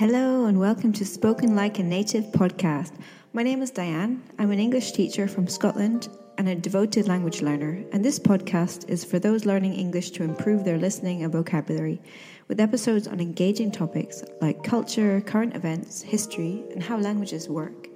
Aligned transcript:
Hello, 0.00 0.46
and 0.46 0.58
welcome 0.58 0.94
to 0.94 1.04
Spoken 1.04 1.54
Like 1.54 1.78
a 1.78 1.82
Native 1.82 2.24
podcast. 2.32 2.92
My 3.34 3.42
name 3.42 3.60
is 3.60 3.70
Diane. 3.70 4.22
I'm 4.38 4.50
an 4.50 4.58
English 4.58 4.92
teacher 4.92 5.28
from 5.28 5.46
Scotland 5.46 6.08
and 6.38 6.48
a 6.48 6.54
devoted 6.54 7.06
language 7.06 7.42
learner, 7.42 7.84
and 7.92 8.02
this 8.02 8.18
podcast 8.18 8.88
is 8.88 9.04
for 9.04 9.18
those 9.18 9.44
learning 9.44 9.74
English 9.74 10.12
to 10.12 10.22
improve 10.22 10.64
their 10.64 10.78
listening 10.78 11.22
and 11.22 11.30
vocabulary, 11.30 12.00
with 12.48 12.60
episodes 12.60 13.08
on 13.08 13.20
engaging 13.20 13.70
topics 13.70 14.24
like 14.40 14.64
culture, 14.64 15.20
current 15.20 15.54
events, 15.54 16.00
history, 16.00 16.64
and 16.72 16.82
how 16.82 16.96
languages 16.96 17.50
work. 17.50 17.86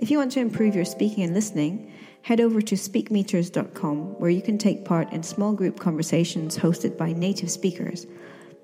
If 0.00 0.10
you 0.10 0.18
want 0.18 0.32
to 0.32 0.40
improve 0.40 0.74
your 0.74 0.84
speaking 0.84 1.22
and 1.22 1.34
listening, 1.34 1.92
head 2.22 2.40
over 2.40 2.60
to 2.62 2.74
speakmeeters.com 2.74 4.18
where 4.18 4.30
you 4.30 4.42
can 4.42 4.58
take 4.58 4.84
part 4.84 5.12
in 5.12 5.22
small 5.22 5.52
group 5.52 5.78
conversations 5.78 6.58
hosted 6.58 6.98
by 6.98 7.12
native 7.12 7.48
speakers. 7.52 8.08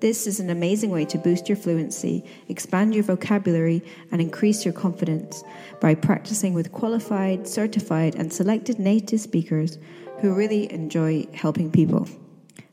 This 0.01 0.27
is 0.27 0.39
an 0.39 0.49
amazing 0.49 0.91
way 0.91 1.03
to 1.05 1.17
boost 1.17 1.49
your 1.49 1.57
fluency, 1.57 2.23
expand 2.47 2.95
your 2.95 3.03
vocabulary, 3.03 3.83
and 4.11 4.21
increase 4.21 4.63
your 4.63 4.73
confidence 4.73 5.43
by 5.81 5.93
practicing 5.93 6.53
with 6.53 6.71
qualified, 6.71 7.47
certified, 7.47 8.15
and 8.15 8.31
selected 8.31 8.79
native 8.79 9.19
speakers 9.19 9.77
who 10.21 10.33
really 10.33 10.71
enjoy 10.71 11.27
helping 11.33 11.69
people. 11.69 12.07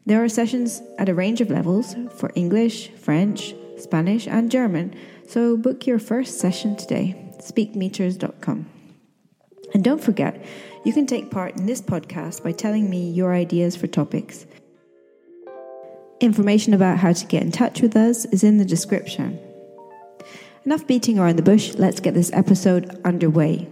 There 0.04 0.22
are 0.22 0.28
sessions 0.28 0.82
at 0.98 1.08
a 1.08 1.14
range 1.14 1.40
of 1.40 1.50
levels 1.50 1.96
for 2.14 2.30
English, 2.36 2.90
French, 2.90 3.56
Spanish, 3.76 4.28
and 4.28 4.48
German, 4.48 4.94
so 5.26 5.56
book 5.56 5.84
your 5.84 5.98
first 5.98 6.38
session 6.38 6.76
today. 6.76 7.16
Speakmeeters.com. 7.40 8.66
And 9.74 9.82
don't 9.82 10.02
forget, 10.02 10.44
you 10.84 10.92
can 10.92 11.06
take 11.06 11.32
part 11.32 11.56
in 11.56 11.66
this 11.66 11.82
podcast 11.82 12.44
by 12.44 12.52
telling 12.52 12.88
me 12.88 13.10
your 13.10 13.34
ideas 13.34 13.74
for 13.74 13.88
topics. 13.88 14.46
Information 16.20 16.72
about 16.72 16.96
how 16.96 17.12
to 17.12 17.26
get 17.26 17.42
in 17.42 17.52
touch 17.52 17.82
with 17.82 17.94
us 17.94 18.24
is 18.26 18.42
in 18.42 18.56
the 18.56 18.64
description. 18.64 19.38
Enough 20.64 20.86
beating 20.86 21.18
around 21.18 21.36
the 21.36 21.42
bush, 21.42 21.74
let's 21.74 22.00
get 22.00 22.14
this 22.14 22.32
episode 22.32 22.98
underway. 23.04 23.68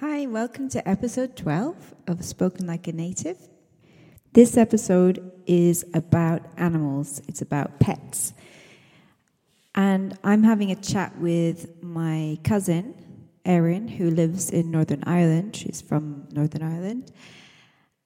Hi, 0.00 0.26
welcome 0.26 0.68
to 0.68 0.86
episode 0.86 1.34
12 1.34 1.94
of 2.08 2.22
Spoken 2.22 2.66
Like 2.66 2.88
a 2.88 2.92
Native. 2.92 3.38
This 4.34 4.58
episode 4.58 5.32
is 5.46 5.86
about 5.94 6.42
animals, 6.58 7.22
it's 7.26 7.40
about 7.40 7.80
pets. 7.80 8.34
And 9.74 10.18
I'm 10.22 10.42
having 10.42 10.70
a 10.70 10.76
chat 10.76 11.16
with 11.16 11.82
my 11.82 12.38
cousin, 12.44 12.94
Erin, 13.46 13.88
who 13.88 14.10
lives 14.10 14.50
in 14.50 14.70
Northern 14.70 15.02
Ireland. 15.06 15.56
She's 15.56 15.80
from 15.80 16.28
Northern 16.32 16.62
Ireland. 16.62 17.10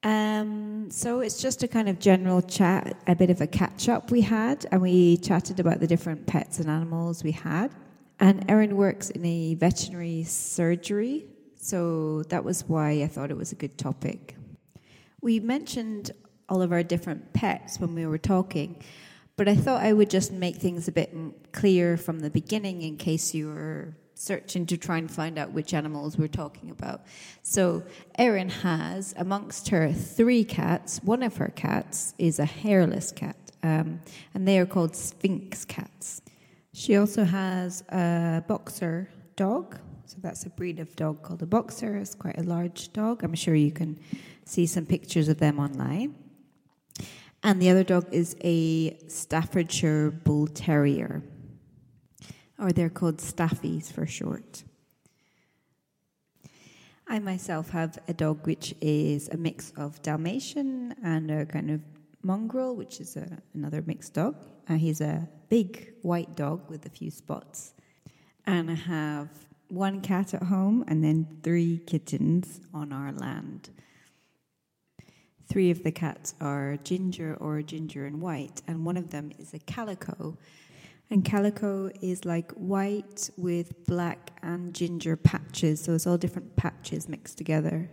Um, 0.05 0.91
so 0.91 1.21
it's 1.21 1.41
just 1.41 1.63
a 1.63 1.69
kind 1.69 1.89
of 1.89 1.99
general 1.99 2.43
chat, 2.43 2.95
a 3.07 3.17
bit 3.17 3.31
of 3.31 3.41
a 3.41 3.47
catch 3.47 3.89
up 3.89 4.11
we 4.11 4.21
had, 4.21 4.67
and 4.71 4.83
we 4.83 5.17
chatted 5.17 5.59
about 5.61 5.81
the 5.81 5.87
different 5.87 6.27
pets 6.27 6.59
and 6.59 6.69
animals 6.69 7.25
we 7.25 7.33
had. 7.33 7.73
And 8.21 8.49
Erin 8.51 8.77
works 8.77 9.09
in 9.09 9.25
a 9.25 9.55
veterinary 9.55 10.25
surgery, 10.25 11.25
so 11.57 12.23
that 12.25 12.45
was 12.45 12.69
why 12.69 13.03
I 13.03 13.07
thought 13.07 13.31
it 13.31 13.37
was 13.37 13.53
a 13.53 13.55
good 13.55 13.79
topic. 13.79 14.37
We 15.23 15.41
mentioned 15.41 16.11
all 16.51 16.61
of 16.61 16.71
our 16.71 16.83
different 16.83 17.33
pets 17.33 17.81
when 17.81 17.95
we 17.95 18.05
were 18.05 18.19
talking, 18.19 18.83
but 19.37 19.49
I 19.49 19.57
thought 19.57 19.83
I 19.83 19.95
would 19.95 20.11
just 20.11 20.31
make 20.33 20.57
things 20.57 20.87
a 20.87 20.93
bit 20.93 21.17
clear 21.53 21.97
from 21.97 22.21
the 22.21 22.29
beginning 22.29 22.83
in 22.83 22.99
case 22.99 23.33
you 23.33 23.49
were 23.49 23.97
searching 24.15 24.65
to 24.67 24.77
try 24.77 24.99
and 24.99 25.11
find 25.11 25.39
out 25.39 25.53
which 25.53 25.75
animals 25.75 26.17
we're 26.17 26.29
talking 26.29 26.71
about. 26.71 27.03
So, 27.43 27.83
Erin 28.17 28.49
has, 28.49 29.15
amongst 29.17 29.69
her 29.69 29.93
three 29.93 30.45
cats, 30.45 31.01
one 31.03 31.23
of 31.23 31.37
her 31.37 31.53
cats 31.55 32.15
is 32.19 32.39
a 32.39 32.45
hairless 32.45 33.13
cat, 33.13 33.37
um, 33.63 34.01
and 34.33 34.47
they 34.47 34.59
are 34.59 34.67
called 34.67 34.97
Sphinx 34.97 35.65
cats. 35.65 36.23
She 36.73 36.97
also 36.97 37.25
has 37.25 37.83
a 37.91 38.43
boxer 38.47 39.11
dog. 39.37 39.79
So, 40.07 40.17
that's 40.21 40.45
a 40.47 40.51
breed 40.51 40.79
of 40.79 40.95
dog 40.97 41.23
called 41.23 41.43
a 41.43 41.47
boxer. 41.47 41.97
It's 41.97 42.15
quite 42.15 42.39
a 42.39 42.43
large 42.43 42.93
dog. 42.93 43.25
I'm 43.25 43.35
sure 43.35 43.55
you 43.55 43.73
can 43.73 43.99
see 44.45 44.67
some 44.67 44.87
pictures 44.87 45.29
of 45.29 45.39
them 45.39 45.59
online. 45.59 46.15
And 47.43 47.61
the 47.61 47.69
other 47.69 47.85
dog 47.85 48.07
is 48.11 48.37
a 48.43 48.97
Staffordshire 49.07 50.11
Bull 50.11 50.47
Terrier 50.47 51.23
or 52.59 52.73
they're 52.73 52.91
called 52.91 53.19
staffies 53.19 53.93
for 53.93 54.07
short. 54.07 54.65
I 57.07 57.19
myself 57.19 57.71
have 57.71 57.99
a 58.09 58.15
dog 58.15 58.47
which 58.47 58.75
is 58.81 59.29
a 59.29 59.37
mix 59.37 59.73
of 59.77 60.01
Dalmatian 60.03 60.95
and 61.03 61.31
a 61.31 61.45
kind 61.45 61.71
of 61.71 61.81
mongrel, 62.23 62.75
which 62.75 63.01
is 63.01 63.17
a, 63.17 63.43
another 63.53 63.83
mixed 63.87 64.15
dog. 64.15 64.37
Uh, 64.69 64.75
he's 64.75 65.01
a 65.01 65.29
big 65.49 65.93
white 66.03 66.35
dog 66.35 66.69
with 66.71 66.87
a 66.87 66.89
few 66.89 67.11
spots. 67.11 67.75
And 68.47 68.71
I 68.71 68.75
have 68.75 69.29
one 69.69 70.01
cat 70.01 70.35
at 70.35 70.45
home 70.45 70.85
and 70.89 71.05
then 71.05 71.41
three 71.43 71.79
kittens 71.87 72.61
on 72.73 72.93
our 72.93 73.13
land. 73.13 73.71
Three 75.47 75.71
of 75.71 75.83
the 75.83 75.93
cats 75.93 76.35
are 76.41 76.79
ginger 76.85 77.37
or 77.39 77.61
ginger 77.61 78.07
and 78.07 78.21
white, 78.21 78.63
and 78.67 78.85
one 78.87 78.97
of 78.97 79.11
them 79.11 79.31
is 79.39 79.53
a 79.53 79.59
calico, 79.59 80.39
and 81.11 81.25
calico 81.25 81.91
is 82.01 82.25
like 82.25 82.53
white 82.53 83.31
with 83.37 83.87
black 83.87 84.33
and 84.43 84.75
ginger 84.75 85.17
patches, 85.17 85.83
so 85.83 85.95
it's 85.95 86.07
all 86.07 86.19
different 86.19 86.57
patches 86.57 87.09
mixed 87.09 87.39
together. 87.39 87.91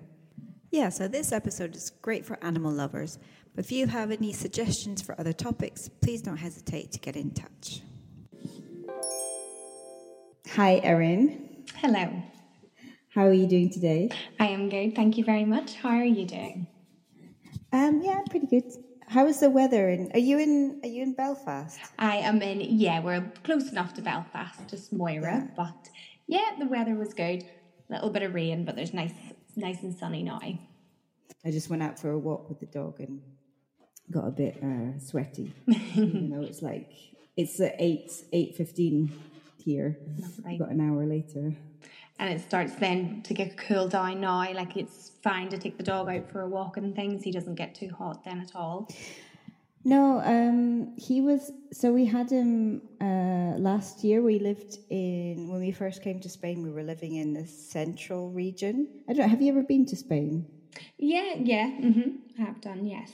Yeah, 0.71 0.89
so 0.89 1.07
this 1.07 1.31
episode 1.31 1.75
is 1.75 1.89
great 2.01 2.25
for 2.25 2.41
animal 2.43 2.71
lovers. 2.71 3.19
But 3.53 3.65
if 3.65 3.71
you 3.71 3.87
have 3.87 4.11
any 4.11 4.31
suggestions 4.31 5.01
for 5.01 5.19
other 5.19 5.33
topics, 5.33 5.89
please 5.89 6.21
don't 6.21 6.37
hesitate 6.37 6.93
to 6.93 6.99
get 6.99 7.17
in 7.17 7.31
touch. 7.31 7.81
Hi, 10.55 10.79
Erin. 10.83 11.65
Hello. 11.75 12.23
How 13.09 13.25
are 13.25 13.33
you 13.33 13.47
doing 13.47 13.69
today? 13.69 14.09
I 14.39 14.47
am 14.47 14.69
good. 14.69 14.95
Thank 14.95 15.17
you 15.17 15.25
very 15.25 15.43
much. 15.43 15.75
How 15.75 15.89
are 15.89 16.05
you 16.05 16.25
doing? 16.25 16.67
Um, 17.73 18.01
yeah, 18.01 18.21
pretty 18.29 18.47
good. 18.47 18.71
How 19.11 19.27
is 19.27 19.41
the 19.41 19.49
weather? 19.49 19.89
In, 19.89 20.09
are 20.13 20.19
you 20.19 20.39
in? 20.39 20.79
Are 20.83 20.87
you 20.87 21.03
in 21.03 21.13
Belfast? 21.13 21.77
I 21.99 22.15
am 22.19 22.41
in. 22.41 22.61
Yeah, 22.61 23.01
we're 23.01 23.29
close 23.43 23.69
enough 23.69 23.93
to 23.95 24.01
Belfast, 24.01 24.57
just 24.69 24.93
Moira. 24.93 25.33
Yeah. 25.33 25.47
But 25.53 25.89
yeah, 26.27 26.51
the 26.57 26.65
weather 26.65 26.95
was 26.95 27.13
good. 27.13 27.43
A 27.89 27.93
little 27.93 28.09
bit 28.09 28.23
of 28.23 28.33
rain, 28.33 28.63
but 28.63 28.77
there's 28.77 28.93
nice, 28.93 29.11
nice 29.57 29.83
and 29.83 29.93
sunny 29.93 30.23
now. 30.23 30.39
I 30.41 31.51
just 31.51 31.69
went 31.69 31.83
out 31.83 31.99
for 31.99 32.11
a 32.11 32.17
walk 32.17 32.47
with 32.47 32.61
the 32.61 32.67
dog 32.67 33.01
and 33.01 33.21
got 34.09 34.29
a 34.29 34.31
bit 34.31 34.63
uh, 34.63 34.97
sweaty. 34.97 35.51
you 35.67 36.05
know, 36.05 36.43
it's 36.43 36.61
like 36.61 36.89
it's 37.35 37.59
at 37.59 37.75
eight 37.79 38.13
eight 38.31 38.55
fifteen 38.55 39.11
here. 39.57 39.97
Right. 40.45 40.57
Got 40.57 40.69
an 40.69 40.79
hour 40.79 41.05
later 41.05 41.57
and 42.21 42.29
it 42.29 42.39
starts 42.39 42.75
then 42.75 43.23
to 43.23 43.33
get 43.33 43.57
cool 43.57 43.87
down 43.87 44.21
now. 44.21 44.53
Like 44.53 44.77
it's 44.77 45.11
fine 45.23 45.49
to 45.49 45.57
take 45.57 45.77
the 45.77 45.83
dog 45.83 46.07
out 46.07 46.31
for 46.31 46.41
a 46.41 46.47
walk 46.47 46.77
and 46.77 46.95
things. 46.95 47.23
He 47.23 47.31
doesn't 47.31 47.55
get 47.55 47.73
too 47.73 47.89
hot 47.97 48.23
then 48.23 48.39
at 48.39 48.55
all. 48.55 48.87
No, 49.83 50.21
um, 50.21 50.95
he 50.97 51.19
was. 51.21 51.51
So 51.73 51.91
we 51.91 52.05
had 52.05 52.29
him 52.29 52.83
uh, 53.01 53.57
last 53.57 54.03
year. 54.03 54.21
We 54.21 54.37
lived 54.37 54.77
in 54.91 55.49
when 55.49 55.59
we 55.59 55.71
first 55.71 56.03
came 56.03 56.19
to 56.19 56.29
Spain. 56.29 56.61
We 56.61 56.69
were 56.69 56.83
living 56.83 57.15
in 57.15 57.33
the 57.33 57.47
central 57.47 58.29
region. 58.29 58.87
I 59.09 59.13
don't. 59.13 59.23
know, 59.23 59.27
Have 59.27 59.41
you 59.41 59.51
ever 59.51 59.63
been 59.63 59.87
to 59.87 59.95
Spain? 59.95 60.45
Yeah, 60.99 61.33
yeah, 61.37 61.71
mm-hmm. 61.71 62.17
I 62.39 62.45
have 62.45 62.61
done. 62.61 62.85
Yes. 62.85 63.11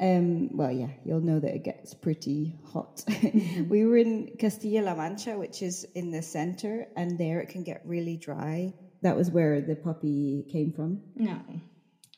Um, 0.00 0.56
well, 0.56 0.72
yeah, 0.72 0.88
you'll 1.04 1.20
know 1.20 1.38
that 1.40 1.54
it 1.54 1.62
gets 1.62 1.94
pretty 1.94 2.58
hot. 2.72 3.04
Mm-hmm. 3.20 3.68
we 3.68 3.84
were 3.84 3.98
in 3.98 4.30
Castilla-La 4.38 4.94
Mancha, 4.94 5.38
which 5.38 5.62
is 5.62 5.86
in 5.94 6.10
the 6.10 6.22
center, 6.22 6.86
and 6.96 7.18
there 7.18 7.38
it 7.40 7.48
can 7.48 7.62
get 7.62 7.82
really 7.84 8.16
dry. 8.16 8.72
That 9.02 9.16
was 9.16 9.30
where 9.30 9.60
the 9.60 9.76
puppy 9.76 10.46
came 10.50 10.72
from. 10.72 11.00
No. 11.14 11.38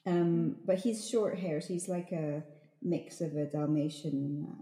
Um, 0.07 0.57
but 0.65 0.79
he's 0.79 1.09
short 1.09 1.39
hair, 1.39 1.61
so 1.61 1.69
he's 1.69 1.89
like 1.89 2.13
a 2.13 2.43
mix 2.83 3.21
of 3.21 3.35
a 3.37 3.47
Dalmatian 3.47 4.13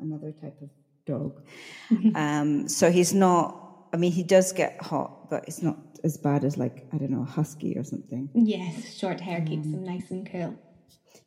and 0.01 0.11
another 0.11 0.33
type 0.33 0.61
of 0.61 0.71
dog. 1.07 1.43
Mm-hmm. 1.91 2.17
um, 2.17 2.69
so 2.69 2.91
he's 2.91 3.15
not. 3.15 3.87
I 3.93 3.97
mean, 3.97 4.13
he 4.13 4.23
does 4.23 4.53
get 4.53 4.81
hot, 4.83 5.31
but 5.31 5.45
it's 5.47 5.63
not 5.63 5.77
as 6.05 6.17
bad 6.17 6.45
as 6.45 6.57
like 6.57 6.87
I 6.93 6.99
don't 6.99 7.11
know, 7.11 7.23
a 7.23 7.31
husky 7.31 7.77
or 7.77 7.85
something. 7.85 8.31
Yes, 8.35 8.97
short 8.97 9.21
hair 9.21 9.41
keeps 9.43 9.67
um, 9.67 9.75
him 9.75 9.85
nice 9.85 10.11
and 10.11 10.31
cool. 10.31 10.57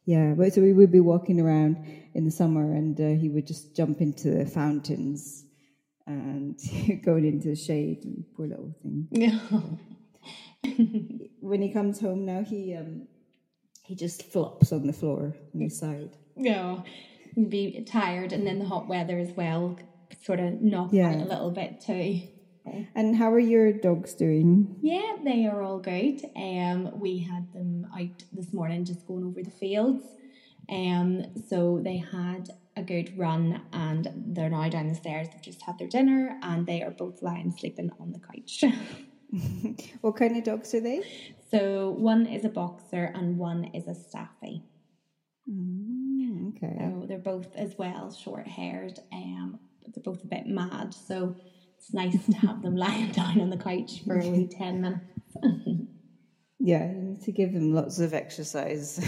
Yeah, 0.05 0.33
but 0.35 0.53
so 0.53 0.61
we 0.61 0.73
would 0.73 0.91
be 0.91 0.99
walking 0.99 1.39
around 1.39 1.77
in 2.13 2.25
the 2.25 2.31
summer, 2.31 2.73
and 2.73 2.99
uh, 2.99 3.19
he 3.19 3.29
would 3.29 3.47
just 3.47 3.75
jump 3.75 4.01
into 4.01 4.31
the 4.31 4.45
fountains 4.45 5.45
and 6.05 6.59
going 7.05 7.25
into 7.25 7.49
the 7.49 7.55
shade. 7.55 8.03
And 8.03 8.25
poor 8.35 8.47
little 8.47 8.75
thing. 8.81 9.07
Yeah. 9.11 9.39
when 11.39 11.61
he 11.61 11.71
comes 11.71 11.99
home 11.99 12.25
now, 12.25 12.43
he 12.43 12.75
um, 12.75 13.07
he 13.83 13.95
just 13.95 14.23
flops 14.23 14.71
on 14.71 14.87
the 14.87 14.93
floor 14.93 15.35
on 15.53 15.61
his 15.61 15.79
side. 15.79 16.17
Yeah, 16.35 16.81
he'd 17.35 17.49
be 17.49 17.85
tired, 17.89 18.33
and 18.33 18.45
then 18.45 18.59
the 18.59 18.65
hot 18.65 18.87
weather 18.87 19.17
as 19.17 19.31
well 19.31 19.77
sort 20.21 20.39
of 20.39 20.61
knock 20.61 20.89
yeah. 20.91 21.09
out 21.09 21.15
a 21.15 21.25
little 21.25 21.51
bit 21.51 21.81
too. 21.81 22.21
And 22.95 23.15
how 23.15 23.31
are 23.31 23.39
your 23.39 23.73
dogs 23.73 24.13
doing? 24.13 24.77
Yeah, 24.81 25.17
they 25.23 25.45
are 25.45 25.61
all 25.61 25.79
good. 25.79 26.21
Um, 26.35 26.99
we 26.99 27.19
had 27.19 27.51
them 27.53 27.87
out 27.93 28.23
this 28.31 28.53
morning 28.53 28.85
just 28.85 29.05
going 29.05 29.25
over 29.25 29.43
the 29.43 29.51
fields. 29.51 30.05
Um, 30.69 31.25
so 31.49 31.81
they 31.83 31.97
had 31.97 32.49
a 32.49 32.63
a 32.75 32.81
good 32.83 33.17
run 33.17 33.61
and 33.71 34.09
they're 34.27 34.49
now 34.49 34.69
down 34.69 34.87
the 34.87 34.95
stairs. 34.95 35.27
They've 35.29 35.41
just 35.41 35.61
had 35.61 35.77
their 35.77 35.87
dinner 35.87 36.39
and 36.41 36.65
they 36.65 36.81
are 36.81 36.91
both 36.91 37.21
lying 37.21 37.51
sleeping 37.51 37.91
on 37.99 38.11
the 38.11 38.19
couch. 38.19 38.63
what 40.01 40.15
kind 40.15 40.37
of 40.37 40.43
dogs 40.43 40.73
are 40.73 40.81
they? 40.81 41.01
So 41.51 41.91
one 41.91 42.25
is 42.25 42.45
a 42.45 42.49
boxer 42.49 43.11
and 43.13 43.37
one 43.37 43.65
is 43.65 43.87
a 43.87 43.95
staffy. 43.95 44.63
Mm, 45.49 46.55
okay. 46.55 46.75
So 46.79 47.05
they're 47.07 47.17
both 47.19 47.55
as 47.55 47.77
well 47.77 48.11
short 48.11 48.47
haired. 48.47 48.99
Um, 49.11 49.59
they're 49.93 50.03
both 50.03 50.23
a 50.23 50.27
bit 50.27 50.47
mad. 50.47 50.93
So 50.93 51.35
it's 51.83 51.93
nice 51.93 52.25
to 52.25 52.47
have 52.47 52.61
them 52.61 52.75
lying 52.77 53.11
down 53.11 53.41
on 53.41 53.49
the 53.49 53.57
couch 53.57 54.03
for 54.05 54.17
a 54.17 54.27
wee 54.27 54.47
ten 54.47 54.81
minutes. 54.81 55.03
yeah, 56.59 56.89
you 56.91 57.01
need 57.01 57.21
to 57.23 57.31
give 57.31 57.53
them 57.53 57.73
lots 57.73 57.99
of 57.99 58.13
exercise. 58.13 59.03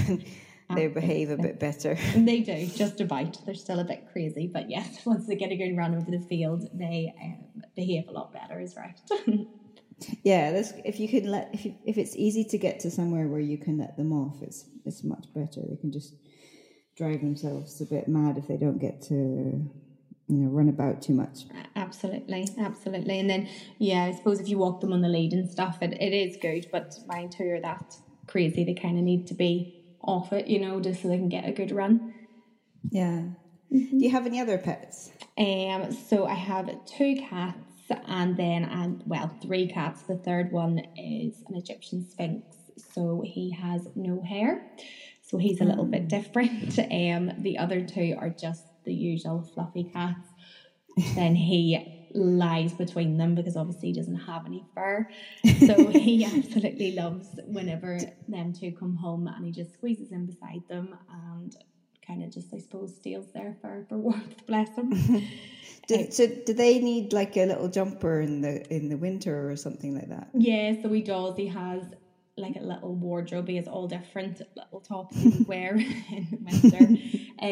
they 0.75 0.87
behave 0.87 1.29
a 1.29 1.37
bit 1.37 1.59
better. 1.59 1.97
They 2.15 2.41
do, 2.41 2.67
just 2.67 2.99
a 2.99 3.03
about. 3.05 3.45
They're 3.45 3.55
still 3.55 3.79
a 3.79 3.85
bit 3.85 4.07
crazy, 4.11 4.49
but 4.51 4.69
yes, 4.69 5.01
once 5.05 5.25
they 5.27 5.35
get 5.35 5.51
a 5.51 5.55
good 5.55 5.77
run 5.77 5.95
over 5.95 6.11
the 6.11 6.19
field, 6.19 6.67
they 6.73 7.13
um, 7.21 7.63
behave 7.75 8.09
a 8.09 8.11
lot 8.11 8.33
better, 8.33 8.59
is 8.59 8.75
right. 8.75 8.99
yeah, 10.23 10.51
that's, 10.51 10.73
if 10.83 10.99
you 10.99 11.07
can 11.07 11.31
let 11.31 11.51
if 11.53 11.65
you, 11.65 11.75
if 11.85 11.97
it's 11.97 12.15
easy 12.15 12.43
to 12.45 12.57
get 12.57 12.81
to 12.81 12.91
somewhere 12.91 13.27
where 13.27 13.39
you 13.39 13.57
can 13.57 13.77
let 13.77 13.95
them 13.95 14.11
off, 14.11 14.41
it's 14.41 14.65
it's 14.85 15.03
much 15.03 15.27
better. 15.33 15.61
They 15.69 15.77
can 15.77 15.93
just 15.93 16.15
drive 16.97 17.21
themselves 17.21 17.79
a 17.79 17.85
bit 17.85 18.09
mad 18.09 18.37
if 18.37 18.47
they 18.47 18.57
don't 18.57 18.79
get 18.79 19.01
to 19.03 19.69
you 20.27 20.37
know 20.37 20.49
run 20.49 20.69
about 20.69 21.01
too 21.01 21.13
much 21.13 21.45
absolutely 21.75 22.47
absolutely 22.57 23.19
and 23.19 23.29
then 23.29 23.47
yeah 23.77 24.05
i 24.05 24.11
suppose 24.11 24.39
if 24.39 24.47
you 24.49 24.57
walk 24.57 24.81
them 24.81 24.91
on 24.91 25.01
the 25.01 25.07
lead 25.07 25.33
and 25.33 25.51
stuff 25.51 25.77
it, 25.81 25.93
it 26.01 26.13
is 26.13 26.37
good 26.41 26.67
but 26.71 26.95
mine 27.07 27.29
too 27.29 27.47
are 27.49 27.61
that 27.61 27.95
crazy 28.27 28.63
they 28.63 28.73
kind 28.73 28.97
of 28.97 29.03
need 29.03 29.27
to 29.27 29.33
be 29.35 29.85
off 30.05 30.31
it, 30.31 30.47
you 30.47 30.59
know, 30.59 30.79
just 30.79 31.01
so 31.01 31.07
they 31.07 31.17
can 31.17 31.29
get 31.29 31.47
a 31.47 31.51
good 31.51 31.71
run. 31.71 32.13
Yeah. 32.89 33.23
Mm-hmm. 33.73 33.97
Do 33.97 34.05
you 34.05 34.11
have 34.11 34.25
any 34.25 34.39
other 34.39 34.57
pets? 34.57 35.11
Um, 35.37 35.91
so 35.91 36.25
I 36.25 36.35
have 36.35 36.69
two 36.85 37.15
cats 37.15 37.57
and 38.07 38.37
then 38.37 38.63
and 38.63 39.03
well, 39.05 39.35
three 39.41 39.67
cats. 39.67 40.03
The 40.03 40.17
third 40.17 40.51
one 40.51 40.79
is 40.95 41.43
an 41.47 41.55
Egyptian 41.55 42.07
Sphinx, 42.07 42.55
so 42.93 43.21
he 43.25 43.51
has 43.51 43.87
no 43.95 44.21
hair, 44.21 44.65
so 45.21 45.37
he's 45.37 45.61
a 45.61 45.65
little 45.65 45.85
bit 45.85 46.05
mm. 46.05 46.09
different. 46.09 46.79
Um, 46.91 47.31
the 47.39 47.57
other 47.57 47.81
two 47.81 48.15
are 48.17 48.29
just 48.29 48.63
the 48.85 48.93
usual 48.93 49.41
fluffy 49.41 49.83
cats. 49.83 50.27
then 51.15 51.35
he 51.35 52.05
lies 52.13 52.73
between 52.73 53.17
them 53.17 53.35
because 53.35 53.57
obviously 53.57 53.89
he 53.89 53.93
doesn't 53.93 54.15
have 54.15 54.45
any 54.45 54.63
fur. 54.73 55.07
So 55.65 55.87
he 55.89 56.23
absolutely 56.37 56.93
loves 56.93 57.27
whenever 57.45 57.99
them 58.27 58.53
two 58.53 58.71
come 58.71 58.95
home 58.95 59.27
and 59.27 59.45
he 59.45 59.51
just 59.51 59.73
squeezes 59.73 60.11
in 60.11 60.25
beside 60.25 60.61
them 60.69 60.95
and 61.11 61.55
kind 62.05 62.23
of 62.23 62.31
just 62.31 62.53
I 62.53 62.59
suppose 62.59 62.95
steals 62.95 63.31
their 63.33 63.57
fur 63.61 63.85
for 63.89 63.97
warmth. 63.97 64.45
Bless 64.47 64.69
them. 64.71 64.91
do, 65.87 66.11
so 66.11 66.27
do 66.27 66.53
they 66.53 66.79
need 66.79 67.13
like 67.13 67.35
a 67.37 67.45
little 67.45 67.67
jumper 67.67 68.21
in 68.21 68.41
the 68.41 68.73
in 68.73 68.89
the 68.89 68.97
winter 68.97 69.49
or 69.49 69.55
something 69.55 69.93
like 69.95 70.09
that? 70.09 70.29
Yeah, 70.33 70.81
so 70.81 70.91
he 70.91 71.01
does. 71.01 71.35
He 71.35 71.47
has 71.47 71.83
like 72.37 72.55
a 72.57 72.63
little 72.63 72.93
wardrobe. 72.95 73.47
He 73.47 73.55
has 73.55 73.67
all 73.67 73.87
different 73.87 74.41
little 74.55 74.81
tops 74.81 75.17
he 75.17 75.43
wear 75.43 75.75
in 76.11 76.27
winter. 76.41 77.01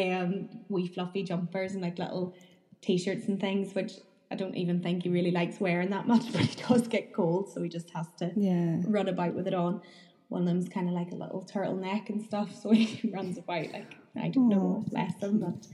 Um, 0.02 0.48
wee 0.68 0.88
fluffy 0.88 1.22
jumpers 1.22 1.72
and 1.72 1.82
like 1.82 1.98
little 1.98 2.34
t-shirts 2.80 3.26
and 3.26 3.40
things, 3.40 3.74
which 3.74 3.92
I 4.30 4.36
don't 4.36 4.56
even 4.56 4.82
think 4.82 5.04
he 5.04 5.08
really 5.08 5.30
likes 5.30 5.60
wearing 5.60 5.90
that 5.90 6.06
much, 6.06 6.24
but 6.32 6.42
he 6.42 6.62
does 6.62 6.88
get 6.88 7.12
cold, 7.12 7.52
so 7.52 7.62
he 7.62 7.68
just 7.68 7.90
has 7.90 8.06
to 8.18 8.32
yeah. 8.36 8.76
run 8.86 9.08
about 9.08 9.34
with 9.34 9.46
it 9.46 9.54
on. 9.54 9.80
One 10.28 10.42
of 10.42 10.48
them's 10.48 10.68
kind 10.68 10.88
of 10.88 10.94
like 10.94 11.12
a 11.12 11.16
little 11.16 11.46
turtleneck 11.50 12.08
and 12.08 12.22
stuff, 12.22 12.54
so 12.62 12.70
he 12.70 13.08
runs 13.10 13.38
about 13.38 13.72
like 13.72 13.94
I 14.16 14.28
don't 14.28 14.48
Aww. 14.48 14.50
know, 14.50 14.84
bless 14.88 15.20
him, 15.20 15.40
but 15.40 15.66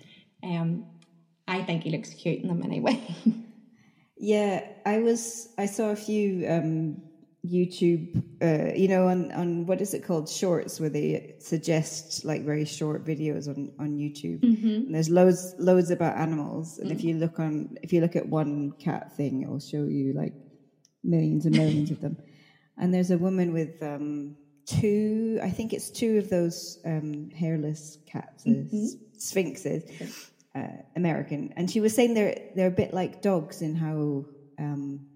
um, 0.47 0.87
I 1.47 1.63
think 1.63 1.83
he 1.83 1.91
looks 1.91 2.15
cute 2.15 2.43
in 2.43 2.49
them 2.49 2.63
anyway. 2.63 3.03
yeah, 4.17 4.67
I 4.85 4.99
was 4.99 5.49
I 5.59 5.67
saw 5.67 5.91
a 5.91 5.97
few 5.97 6.47
um, 6.49 7.03
YouTube, 7.47 8.23
uh, 8.43 8.75
you 8.75 8.89
know, 8.89 9.09
on, 9.09 9.33
on 9.33 9.67
what 9.67 9.81
is 9.81 9.95
it 9.95 10.05
called, 10.05 10.29
shorts, 10.29 10.79
where 10.79 10.91
they 10.91 11.37
suggest 11.39 12.25
like 12.25 12.45
very 12.45 12.67
short 12.67 13.05
videos 13.05 13.49
on 13.49 13.73
on 13.79 13.97
YouTube. 13.97 14.41
Mm-hmm. 14.41 14.69
And 14.69 14.95
there's 14.95 15.09
loads 15.09 15.55
loads 15.59 15.91
about 15.91 16.17
animals, 16.17 16.79
and 16.79 16.91
mm-hmm. 16.91 16.99
if 16.99 17.05
you 17.05 17.15
look 17.15 17.39
on 17.39 17.79
if 17.83 17.93
you 17.93 18.03
look 18.03 18.15
at 18.15 18.29
one 18.29 18.73
cat 18.73 19.17
thing, 19.17 19.43
it 19.43 19.49
will 19.49 19.61
show 19.61 19.85
you 19.85 20.13
like 20.13 20.35
millions 21.03 21.47
and 21.47 21.57
millions 21.57 21.91
of 21.91 22.01
them. 22.01 22.19
And 22.77 22.93
there's 22.93 23.11
a 23.11 23.19
woman 23.19 23.53
with 23.53 23.83
um, 23.83 24.37
two, 24.67 25.39
I 25.43 25.51
think 25.51 25.73
it's 25.73 25.91
two 25.91 26.19
of 26.19 26.31
those 26.31 26.79
um, 26.85 27.31
hairless 27.31 27.99
cats, 28.07 28.45
mm-hmm. 28.45 28.87
sphinxes, 29.19 29.83
uh, 30.55 30.69
American, 30.95 31.55
and 31.57 31.71
she 31.71 31.81
was 31.81 31.95
saying 31.95 32.13
they're 32.15 32.39
they're 32.55 32.69
a 32.69 32.71
bit 32.71 32.93
like 32.93 33.23
dogs 33.23 33.63
in 33.63 33.77
how. 33.77 34.27
Um, 34.59 35.07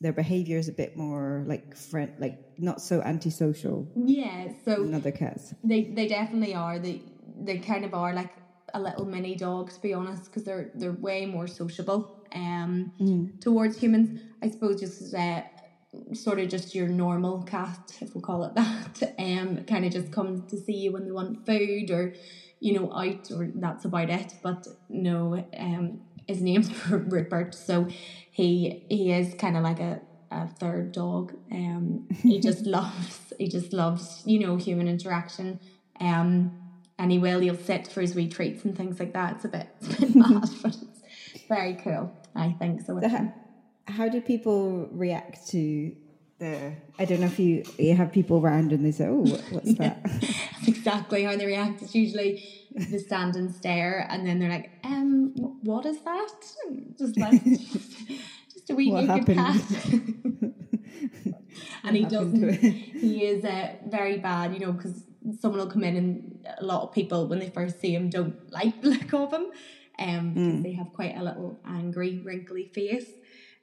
their 0.00 0.12
behavior 0.12 0.58
is 0.58 0.68
a 0.68 0.72
bit 0.72 0.96
more 0.96 1.44
like 1.46 1.76
friend, 1.76 2.12
like 2.18 2.38
not 2.58 2.80
so 2.80 3.00
antisocial. 3.02 3.88
Yeah, 3.96 4.48
so 4.64 4.76
than 4.84 4.94
other 4.94 5.10
cats. 5.12 5.54
They 5.64 5.84
they 5.84 6.06
definitely 6.06 6.54
are. 6.54 6.78
They 6.78 7.02
they 7.40 7.58
kind 7.58 7.84
of 7.84 7.94
are 7.94 8.14
like 8.14 8.30
a 8.74 8.80
little 8.80 9.04
mini 9.04 9.34
dog 9.34 9.70
to 9.72 9.80
be 9.80 9.92
honest, 9.94 10.24
because 10.24 10.44
they're 10.44 10.70
they're 10.74 10.92
way 10.92 11.26
more 11.26 11.46
sociable 11.46 12.14
um 12.34 12.92
mm. 13.00 13.40
towards 13.40 13.78
humans. 13.78 14.20
I 14.42 14.50
suppose 14.50 14.80
just 14.80 15.14
uh, 15.14 15.42
sort 16.12 16.38
of 16.38 16.48
just 16.48 16.74
your 16.74 16.88
normal 16.88 17.42
cat, 17.42 17.96
if 18.00 18.14
we 18.14 18.20
call 18.20 18.44
it 18.44 18.54
that. 18.54 19.14
Um, 19.18 19.64
kind 19.64 19.84
of 19.84 19.92
just 19.92 20.12
comes 20.12 20.48
to 20.50 20.56
see 20.56 20.76
you 20.76 20.92
when 20.92 21.04
they 21.04 21.10
want 21.10 21.44
food 21.44 21.90
or 21.90 22.14
you 22.60 22.72
know 22.72 22.92
out 22.92 23.30
or 23.32 23.50
that's 23.54 23.84
about 23.84 24.10
it. 24.10 24.34
But 24.42 24.66
no, 24.88 25.44
um, 25.56 26.00
his 26.28 26.42
name's 26.42 26.70
Rupert, 26.90 27.54
so 27.54 27.88
he 28.30 28.84
he 28.88 29.10
is 29.12 29.34
kind 29.34 29.56
of 29.56 29.64
like 29.64 29.80
a, 29.80 30.00
a 30.30 30.46
third 30.46 30.92
dog. 30.92 31.34
Um, 31.50 32.06
he 32.22 32.38
just 32.48 32.66
loves 32.66 33.32
he 33.38 33.48
just 33.48 33.72
loves 33.72 34.22
you 34.24 34.38
know 34.38 34.56
human 34.56 34.86
interaction. 34.86 35.58
Um, 36.00 36.52
and 36.98 37.10
he 37.12 37.18
will 37.18 37.40
he'll 37.40 37.56
sit 37.56 37.88
for 37.88 38.00
his 38.00 38.14
wee 38.14 38.28
treats 38.28 38.64
and 38.64 38.76
things 38.76 39.00
like 39.00 39.12
that. 39.14 39.36
It's 39.36 39.44
a 39.44 39.48
bit, 39.48 39.68
it's 39.80 39.98
a 39.98 40.00
bit 40.06 40.16
mad, 40.16 40.48
but 40.62 40.76
it's 40.76 41.44
very 41.48 41.74
cool. 41.74 42.12
I 42.34 42.52
think 42.52 42.82
so. 42.82 43.00
How, 43.08 43.32
how 43.86 44.08
do 44.08 44.20
people 44.20 44.88
react 44.92 45.48
to 45.48 45.94
the? 46.38 46.74
I 46.98 47.04
don't 47.04 47.20
know 47.20 47.26
if 47.26 47.38
you 47.38 47.64
you 47.78 47.94
have 47.94 48.12
people 48.12 48.38
around 48.38 48.72
and 48.72 48.84
they 48.84 48.92
say, 48.92 49.06
"Oh, 49.06 49.24
what's 49.50 49.74
that?" 49.74 50.04
Exactly 50.88 51.24
how 51.24 51.36
they 51.36 51.46
react. 51.46 51.82
It's 51.82 51.94
usually 51.94 52.44
the 52.74 52.98
stand 52.98 53.36
and 53.36 53.54
stare, 53.54 54.06
and 54.10 54.26
then 54.26 54.38
they're 54.38 54.50
like, 54.50 54.70
"Um, 54.84 55.32
what 55.62 55.86
is 55.86 56.00
that?" 56.02 56.28
Just 56.98 57.18
like 57.18 57.44
just, 58.52 58.70
a 58.70 58.74
wee 58.74 58.90
what 58.90 59.04
naked 59.04 59.36
cat. 59.36 59.62
and 61.84 61.96
he 61.96 62.04
doesn't. 62.04 62.54
He 62.54 63.24
is 63.24 63.44
uh, 63.44 63.74
very 63.86 64.18
bad, 64.18 64.54
you 64.54 64.60
know, 64.60 64.72
because 64.72 65.04
someone 65.40 65.60
will 65.60 65.70
come 65.70 65.84
in 65.84 65.96
and 65.96 66.46
a 66.58 66.64
lot 66.64 66.82
of 66.82 66.92
people 66.92 67.28
when 67.28 67.38
they 67.38 67.50
first 67.50 67.80
see 67.80 67.94
him 67.94 68.08
don't 68.08 68.50
like 68.52 68.80
the 68.80 68.88
look 68.90 69.14
of 69.14 69.32
him, 69.32 69.46
um, 69.98 70.34
mm. 70.34 70.62
they 70.62 70.72
have 70.72 70.92
quite 70.92 71.16
a 71.16 71.22
little 71.22 71.58
angry, 71.66 72.20
wrinkly 72.24 72.70
face. 72.74 73.10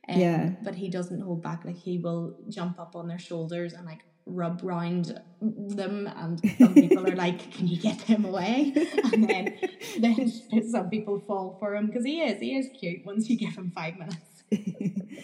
Um, 0.07 0.19
yeah. 0.19 0.49
But 0.63 0.75
he 0.75 0.89
doesn't 0.89 1.21
hold 1.21 1.41
back. 1.41 1.65
Like 1.65 1.77
he 1.77 1.97
will 1.97 2.37
jump 2.49 2.79
up 2.79 2.95
on 2.95 3.07
their 3.07 3.19
shoulders 3.19 3.73
and 3.73 3.85
like 3.85 4.01
rub 4.25 4.61
round 4.63 5.21
them 5.41 6.07
and 6.07 6.41
some 6.57 6.73
people 6.73 7.07
are 7.07 7.15
like 7.15 7.51
can 7.51 7.67
you 7.67 7.77
get 7.77 8.01
him 8.01 8.25
away? 8.25 8.73
And 9.13 9.29
then 9.29 9.57
then 9.99 10.31
some 10.69 10.89
people 10.89 11.19
fall 11.27 11.57
for 11.59 11.75
him 11.75 11.87
because 11.87 12.03
he 12.03 12.21
is 12.21 12.39
he 12.39 12.55
is 12.57 12.67
cute 12.77 13.05
once 13.05 13.29
you 13.29 13.37
give 13.37 13.55
him 13.55 13.71
five 13.75 13.95
minutes. 13.97 14.43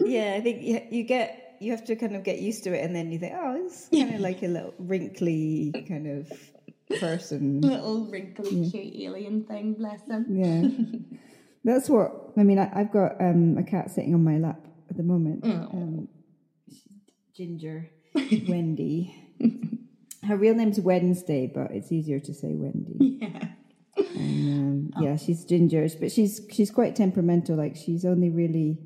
Yeah 0.00 0.34
i 0.36 0.40
think 0.40 0.62
you, 0.62 0.82
you 0.90 1.04
get 1.04 1.56
you 1.60 1.70
have 1.70 1.84
to 1.84 1.94
kind 1.94 2.16
of 2.16 2.24
get 2.24 2.40
used 2.40 2.64
to 2.64 2.74
it 2.74 2.84
and 2.84 2.96
then 2.96 3.12
you 3.12 3.20
think 3.20 3.34
oh 3.36 3.64
it's 3.64 3.88
kind 3.88 4.16
of 4.16 4.20
like 4.20 4.42
a 4.42 4.48
little 4.48 4.74
wrinkly 4.78 5.70
kind 5.86 6.08
of 6.08 6.98
person. 6.98 7.60
Little 7.60 8.06
wrinkly 8.06 8.50
yeah. 8.50 8.70
cute 8.70 8.96
alien 8.96 9.44
thing 9.44 9.74
bless 9.74 10.04
him. 10.08 10.26
Yeah. 10.28 11.18
That's 11.62 11.88
what 11.88 12.32
i 12.36 12.42
mean 12.42 12.58
I, 12.58 12.66
have 12.74 12.90
got 12.90 13.20
um, 13.20 13.58
a 13.58 13.62
cat 13.62 13.90
sitting 13.90 14.14
on 14.14 14.24
my 14.24 14.38
lap 14.38 14.66
at 14.88 14.96
the 14.96 15.04
moment. 15.04 15.44
Um, 15.44 16.08
ginger 17.32 17.90
Wendy. 18.14 19.16
Her 20.26 20.36
real 20.36 20.54
name's 20.54 20.80
Wednesday, 20.80 21.50
but 21.52 21.70
it's 21.70 21.90
easier 21.90 22.20
to 22.20 22.34
say 22.34 22.54
Wendy. 22.54 23.18
Yeah. 23.20 23.48
And, 23.96 24.52
um, 24.52 24.90
oh. 24.96 25.02
Yeah, 25.02 25.16
she's 25.16 25.44
gingerish, 25.44 25.98
but 25.98 26.12
she's 26.12 26.40
she's 26.50 26.70
quite 26.70 26.94
temperamental. 26.94 27.56
Like 27.56 27.76
she's 27.76 28.04
only 28.04 28.30
really 28.30 28.78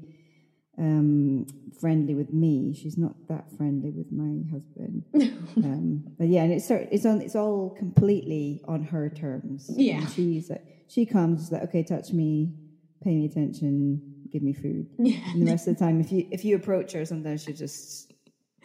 um, 0.79 1.47
friendly 1.81 2.15
with 2.15 2.33
me. 2.33 2.75
She's 2.75 2.97
not 2.97 3.15
that 3.29 3.51
friendly 3.57 3.91
with 3.91 4.11
my 4.11 4.43
husband. 4.51 5.05
um, 5.57 6.05
but 6.19 6.29
yeah, 6.29 6.43
and 6.45 6.53
it's 6.53 6.71
it's 6.71 7.05
on 7.05 7.21
it's 7.21 7.37
all 7.37 7.75
completely 7.79 8.63
on 8.67 8.85
her 8.85 9.11
terms. 9.11 9.71
Yeah, 9.75 9.99
and 9.99 10.11
she's 10.11 10.51
like, 10.51 10.65
she 10.89 11.07
comes 11.07 11.53
like 11.53 11.63
okay, 11.65 11.83
touch 11.83 12.13
me, 12.13 12.55
pay 13.03 13.15
me 13.15 13.27
attention, 13.27 14.01
give 14.33 14.43
me 14.43 14.53
food. 14.53 14.87
Yeah, 14.99 15.19
and 15.33 15.47
the 15.47 15.51
rest 15.51 15.69
of 15.69 15.77
the 15.77 15.85
time, 15.85 16.01
if 16.01 16.11
you 16.11 16.27
if 16.31 16.45
you 16.45 16.57
approach 16.57 16.93
her, 16.93 17.05
sometimes 17.05 17.43
she 17.43 17.53
just 17.53 18.04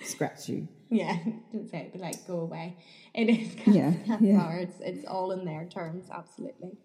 scratch 0.04 0.50
you. 0.50 0.68
Yeah, 0.90 1.18
don't 1.54 1.70
say 1.70 1.80
it, 1.80 1.92
but 1.92 2.02
like 2.02 2.26
go 2.28 2.40
away. 2.40 2.78
It 3.14 3.30
is 3.30 3.56
kind 3.64 3.76
yeah, 3.76 4.16
of 4.16 4.22
yeah. 4.22 4.52
It's, 4.54 4.80
it's 4.80 5.06
all 5.06 5.32
in 5.32 5.46
their 5.46 5.66
terms, 5.66 6.08
absolutely. 6.12 6.78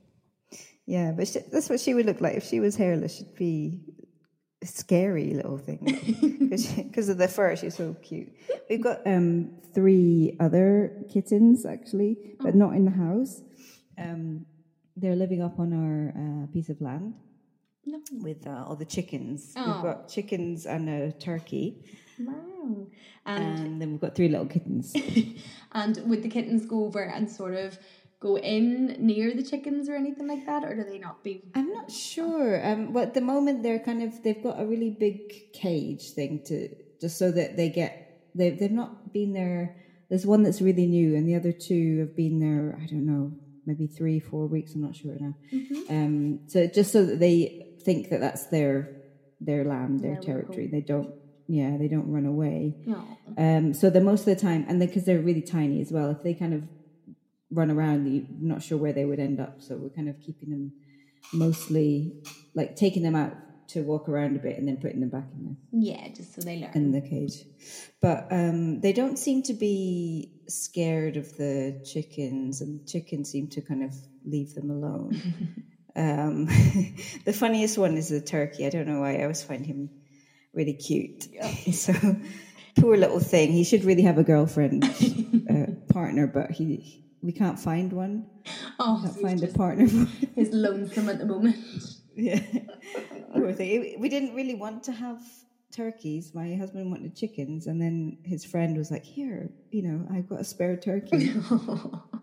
Yeah, 0.86 1.12
but 1.12 1.28
she, 1.28 1.40
that's 1.50 1.70
what 1.70 1.80
she 1.80 1.94
would 1.94 2.06
look 2.06 2.20
like 2.20 2.34
if 2.36 2.44
she 2.44 2.60
was 2.60 2.76
hairless. 2.76 3.16
She'd 3.16 3.34
be 3.34 3.80
a 4.62 4.66
scary 4.66 5.32
little 5.34 5.58
thing 5.58 5.78
because 6.50 7.08
of 7.08 7.18
the 7.18 7.28
fur. 7.28 7.56
She's 7.56 7.76
so 7.76 7.94
cute. 8.02 8.32
We've 8.68 8.82
got 8.82 9.06
um, 9.06 9.52
three 9.74 10.36
other 10.40 11.04
kittens 11.12 11.64
actually, 11.64 12.36
but 12.40 12.54
not 12.54 12.74
in 12.74 12.84
the 12.84 12.90
house. 12.90 13.40
Um, 13.98 14.46
they're 14.96 15.16
living 15.16 15.42
up 15.42 15.58
on 15.58 15.72
our 15.72 16.44
uh, 16.44 16.52
piece 16.52 16.68
of 16.68 16.80
land 16.80 17.14
with 18.12 18.46
uh, 18.46 18.64
all 18.66 18.76
the 18.76 18.84
chickens. 18.84 19.52
Oh. 19.56 19.72
We've 19.72 19.82
got 19.82 20.08
chickens 20.08 20.66
and 20.66 20.88
a 20.88 21.12
turkey, 21.12 21.84
Wow. 22.18 22.86
And 23.26 23.58
and 23.58 23.80
then 23.80 23.92
we've 23.92 24.00
got 24.00 24.14
three 24.14 24.28
little 24.28 24.46
kittens. 24.46 24.94
and 25.72 25.96
would 26.08 26.22
the 26.22 26.28
kittens 26.28 26.66
go 26.66 26.84
over 26.84 27.02
and 27.02 27.30
sort 27.30 27.54
of 27.54 27.78
go 28.20 28.38
in 28.38 28.96
near 28.98 29.34
the 29.34 29.42
chickens 29.42 29.88
or 29.88 29.94
anything 29.94 30.28
like 30.28 30.46
that, 30.46 30.64
or 30.64 30.74
do 30.74 30.84
they 30.84 30.98
not 30.98 31.24
be? 31.24 31.42
I'm 31.54 31.72
not 31.72 31.90
sure. 31.90 32.64
Um, 32.66 32.92
but 32.92 33.08
at 33.08 33.14
the 33.14 33.20
moment 33.20 33.62
they're 33.62 33.78
kind 33.78 34.02
of 34.02 34.22
they've 34.22 34.42
got 34.42 34.60
a 34.60 34.66
really 34.66 34.90
big 34.90 35.52
cage 35.52 36.10
thing 36.10 36.42
to 36.46 36.68
just 37.00 37.18
so 37.18 37.30
that 37.32 37.56
they 37.56 37.68
get 37.68 38.28
they 38.34 38.50
they've 38.50 38.70
not 38.70 39.12
been 39.12 39.32
there. 39.32 39.76
There's 40.10 40.26
one 40.26 40.42
that's 40.42 40.60
really 40.60 40.86
new, 40.86 41.16
and 41.16 41.26
the 41.26 41.34
other 41.34 41.52
two 41.52 41.98
have 42.00 42.14
been 42.14 42.38
there. 42.38 42.78
I 42.80 42.86
don't 42.86 43.06
know, 43.06 43.32
maybe 43.66 43.86
three, 43.86 44.20
four 44.20 44.46
weeks. 44.46 44.74
I'm 44.74 44.82
not 44.82 44.94
sure 44.94 45.16
now. 45.18 45.34
Um, 45.88 46.40
so 46.46 46.66
just 46.66 46.92
so 46.92 47.04
that 47.06 47.18
they 47.18 47.73
think 47.84 48.08
that 48.10 48.20
that's 48.20 48.46
their 48.46 48.90
their 49.40 49.64
land, 49.64 50.00
their 50.00 50.14
Their 50.14 50.22
territory. 50.22 50.68
They 50.68 50.80
don't. 50.80 51.10
Yeah, 51.46 51.76
they 51.76 51.88
don't 51.88 52.10
run 52.10 52.24
away. 52.24 52.74
No. 52.86 53.04
Um, 53.36 53.74
so 53.74 53.90
the 53.90 54.00
most 54.00 54.20
of 54.20 54.26
the 54.26 54.36
time, 54.36 54.64
and 54.68 54.80
because 54.80 55.04
they're 55.04 55.20
really 55.20 55.42
tiny 55.42 55.80
as 55.82 55.92
well, 55.92 56.10
if 56.10 56.22
they 56.22 56.32
kind 56.32 56.54
of 56.54 56.62
run 57.50 57.70
around, 57.70 58.06
you're 58.12 58.24
not 58.40 58.62
sure 58.62 58.78
where 58.78 58.94
they 58.94 59.04
would 59.04 59.20
end 59.20 59.38
up. 59.40 59.60
So 59.60 59.76
we're 59.76 59.90
kind 59.90 60.08
of 60.08 60.18
keeping 60.20 60.50
them 60.50 60.72
mostly 61.32 62.12
like 62.54 62.76
taking 62.76 63.02
them 63.02 63.14
out 63.16 63.34
to 63.68 63.82
walk 63.82 64.08
around 64.08 64.36
a 64.36 64.38
bit 64.38 64.58
and 64.58 64.68
then 64.68 64.76
putting 64.76 65.00
them 65.00 65.08
back 65.08 65.24
in 65.34 65.44
the 65.44 65.56
Yeah, 65.72 66.08
just 66.14 66.34
so 66.34 66.40
they 66.42 66.58
learn. 66.60 66.70
in 66.74 66.92
the 66.92 67.00
cage. 67.00 67.44
But 68.00 68.26
um, 68.30 68.80
they 68.80 68.92
don't 68.92 69.18
seem 69.18 69.42
to 69.44 69.54
be 69.54 70.32
scared 70.48 71.16
of 71.16 71.36
the 71.36 71.82
chickens, 71.84 72.60
and 72.60 72.86
chickens 72.86 73.30
seem 73.30 73.48
to 73.48 73.60
kind 73.60 73.82
of 73.82 73.92
leave 74.24 74.54
them 74.54 74.70
alone. 74.70 75.20
um, 75.96 76.46
the 77.24 77.32
funniest 77.32 77.78
one 77.78 77.96
is 77.96 78.08
the 78.08 78.20
turkey. 78.20 78.66
I 78.66 78.70
don't 78.70 78.86
know 78.86 79.00
why. 79.00 79.16
I 79.16 79.22
always 79.22 79.42
find 79.42 79.64
him 79.64 79.90
really 80.52 80.74
cute. 80.74 81.28
so 81.72 81.92
poor 82.78 82.96
little 82.96 83.20
thing. 83.20 83.52
He 83.52 83.64
should 83.64 83.84
really 83.84 84.02
have 84.02 84.18
a 84.18 84.24
girlfriend 84.24 84.84
uh, 85.50 85.92
partner, 85.92 86.26
but 86.26 86.50
he 86.50 87.04
we 87.22 87.32
can't 87.32 87.58
find 87.58 87.92
one. 87.92 88.26
oh, 88.78 89.00
Can't 89.02 89.20
find 89.20 89.42
a 89.44 89.48
partner. 89.48 89.86
he's 90.34 90.52
lonesome 90.52 91.08
at 91.08 91.18
the 91.18 91.24
moment. 91.26 91.56
yeah. 92.14 92.40
Poor 93.32 93.52
thing. 93.52 93.96
We 93.98 94.08
didn't 94.08 94.34
really 94.34 94.54
want 94.54 94.84
to 94.84 94.92
have 94.92 95.20
turkeys. 95.74 96.32
My 96.34 96.54
husband 96.54 96.90
wanted 96.90 97.16
chickens, 97.16 97.66
and 97.66 97.80
then 97.80 98.18
his 98.24 98.44
friend 98.44 98.76
was 98.76 98.90
like, 98.90 99.04
"Here, 99.04 99.50
you 99.70 99.82
know, 99.82 100.06
I've 100.12 100.28
got 100.28 100.40
a 100.40 100.44
spare 100.44 100.76
turkey." 100.76 101.30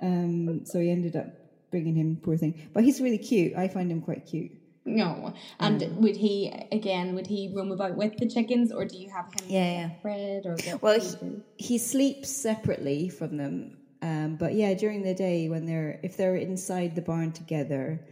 um, 0.02 0.66
so 0.66 0.80
he 0.80 0.90
ended 0.92 1.16
up 1.16 1.28
bringing 1.72 1.96
him. 1.96 2.18
Poor 2.22 2.38
thing, 2.38 2.70
but 2.74 2.84
he's 2.84 3.02
really 3.02 3.18
cute. 3.18 3.56
I 3.56 3.68
find 3.68 3.92
him 3.92 4.02
quite 4.02 4.26
cute. 4.26 4.52
No. 4.86 5.34
And 5.60 5.96
would 5.98 6.18
he 6.18 6.52
again? 6.72 7.16
Would 7.16 7.28
he 7.28 7.52
roam 7.56 7.72
about 7.72 7.96
with 7.96 8.18
the 8.18 8.28
chickens, 8.28 8.72
or 8.72 8.86
do 8.86 8.98
you 8.98 9.10
have 9.10 9.26
him 9.26 9.48
Yeah, 9.48 9.72
yeah. 9.72 9.90
separate, 9.96 10.46
or 10.46 10.78
Well, 10.82 11.00
he, 11.00 11.42
he 11.58 11.78
sleeps 11.78 12.30
separately 12.30 13.10
from 13.10 13.38
them. 13.38 13.78
Um, 14.02 14.38
but 14.38 14.56
yeah, 14.56 14.74
during 14.74 15.04
the 15.04 15.14
day 15.14 15.50
when 15.50 15.66
they're 15.66 16.00
if 16.04 16.18
they're 16.18 16.36
inside 16.36 16.96
the 16.96 17.02
barn 17.04 17.32
together, 17.32 18.06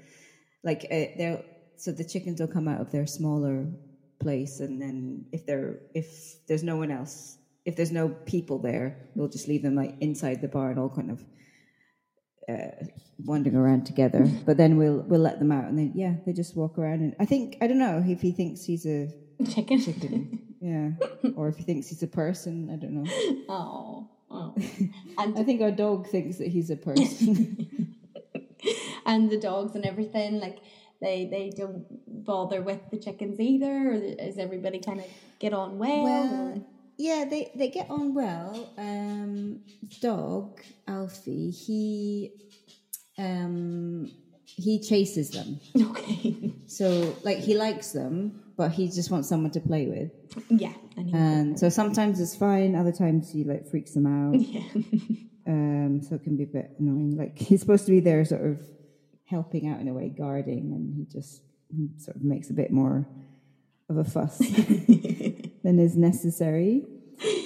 like 0.63 0.85
uh, 0.91 1.17
they'll 1.17 1.43
so 1.77 1.91
the 1.91 2.03
chickens 2.03 2.39
will 2.39 2.47
come 2.47 2.67
out 2.67 2.81
of 2.81 2.91
their 2.91 3.07
smaller 3.07 3.65
place, 4.19 4.59
and 4.59 4.79
then 4.79 5.25
if 5.31 5.45
they're 5.47 5.79
if 5.95 6.45
there's 6.47 6.63
no 6.63 6.77
one 6.77 6.91
else, 6.91 7.37
if 7.65 7.75
there's 7.75 7.91
no 7.91 8.09
people 8.09 8.59
there, 8.59 9.09
we'll 9.15 9.29
just 9.29 9.47
leave 9.47 9.63
them 9.63 9.75
like 9.75 9.95
inside 10.01 10.41
the 10.41 10.47
barn, 10.47 10.77
all 10.77 10.89
kind 10.89 11.09
of 11.09 11.23
uh, 12.49 12.85
wandering 13.25 13.55
around 13.55 13.85
together. 13.85 14.27
But 14.45 14.57
then 14.57 14.77
we'll 14.77 15.03
we'll 15.07 15.21
let 15.21 15.39
them 15.39 15.51
out, 15.51 15.65
and 15.65 15.77
then 15.77 15.91
yeah, 15.95 16.15
they 16.25 16.33
just 16.33 16.55
walk 16.55 16.77
around. 16.77 17.01
And 17.01 17.15
I 17.19 17.25
think 17.25 17.57
I 17.61 17.67
don't 17.67 17.79
know 17.79 18.03
if 18.05 18.21
he 18.21 18.31
thinks 18.31 18.63
he's 18.63 18.85
a 18.85 19.09
chicken? 19.49 19.81
chicken, 19.81 20.55
yeah, 20.59 20.91
or 21.35 21.49
if 21.49 21.57
he 21.57 21.63
thinks 21.63 21.87
he's 21.87 22.03
a 22.03 22.07
person. 22.07 22.69
I 22.71 22.75
don't 22.75 22.93
know. 22.93 23.09
Oh. 23.49 24.09
Oh. 24.31 24.53
I 25.17 25.43
think 25.43 25.59
our 25.61 25.71
dog 25.71 26.07
thinks 26.07 26.37
that 26.37 26.49
he's 26.49 26.69
a 26.69 26.75
person. 26.75 27.95
and 29.05 29.29
the 29.29 29.39
dogs 29.39 29.75
and 29.75 29.85
everything 29.85 30.39
like 30.39 30.59
they 31.01 31.25
they 31.25 31.51
don't 31.55 31.85
bother 32.25 32.61
with 32.61 32.79
the 32.91 32.97
chickens 32.97 33.39
either 33.39 33.91
or 33.91 33.93
is 33.93 34.37
everybody 34.37 34.79
kind 34.79 34.99
of 34.99 35.05
get 35.39 35.53
on 35.53 35.77
well, 35.77 36.03
well, 36.03 36.65
yeah, 36.99 37.25
they, 37.29 37.51
they 37.55 37.69
get 37.69 37.89
on 37.89 38.13
well. 38.13 38.69
Um, 38.77 39.61
dog 40.01 40.59
Alfie, 40.87 41.49
he 41.49 42.31
um, 43.17 44.11
he 44.45 44.79
chases 44.81 45.31
them. 45.31 45.59
okay 45.89 46.53
So 46.67 47.15
like 47.23 47.37
he 47.39 47.55
likes 47.55 47.91
them, 47.93 48.41
but 48.57 48.71
he 48.71 48.87
just 48.89 49.09
wants 49.11 49.27
someone 49.29 49.51
to 49.51 49.59
play 49.61 49.87
with. 49.87 50.11
yeah 50.49 50.73
and 50.97 51.15
And 51.15 51.59
so 51.59 51.69
sometimes 51.69 52.19
it's 52.19 52.35
fine, 52.35 52.75
other 52.75 52.91
times 52.91 53.31
he 53.31 53.43
like 53.43 53.67
freaks 53.71 53.93
them 53.93 54.05
out. 54.05 54.39
yeah 54.39 54.63
Um, 55.47 56.01
so 56.03 56.15
it 56.15 56.23
can 56.23 56.37
be 56.37 56.43
a 56.43 56.47
bit 56.47 56.75
annoying. 56.79 57.17
Like 57.17 57.37
he's 57.39 57.61
supposed 57.61 57.85
to 57.87 57.91
be 57.91 58.01
there, 58.01 58.23
sort 58.25 58.45
of 58.45 58.59
helping 59.25 59.67
out 59.67 59.79
in 59.79 59.87
a 59.87 59.93
way, 59.93 60.09
guarding, 60.09 60.71
and 60.75 60.93
he 60.95 61.05
just 61.05 61.41
sort 61.97 62.15
of 62.17 62.23
makes 62.23 62.49
a 62.49 62.53
bit 62.53 62.71
more 62.71 63.07
of 63.89 63.97
a 63.97 64.03
fuss 64.03 64.37
than 65.69 65.79
is 65.79 65.95
necessary. 65.95 66.85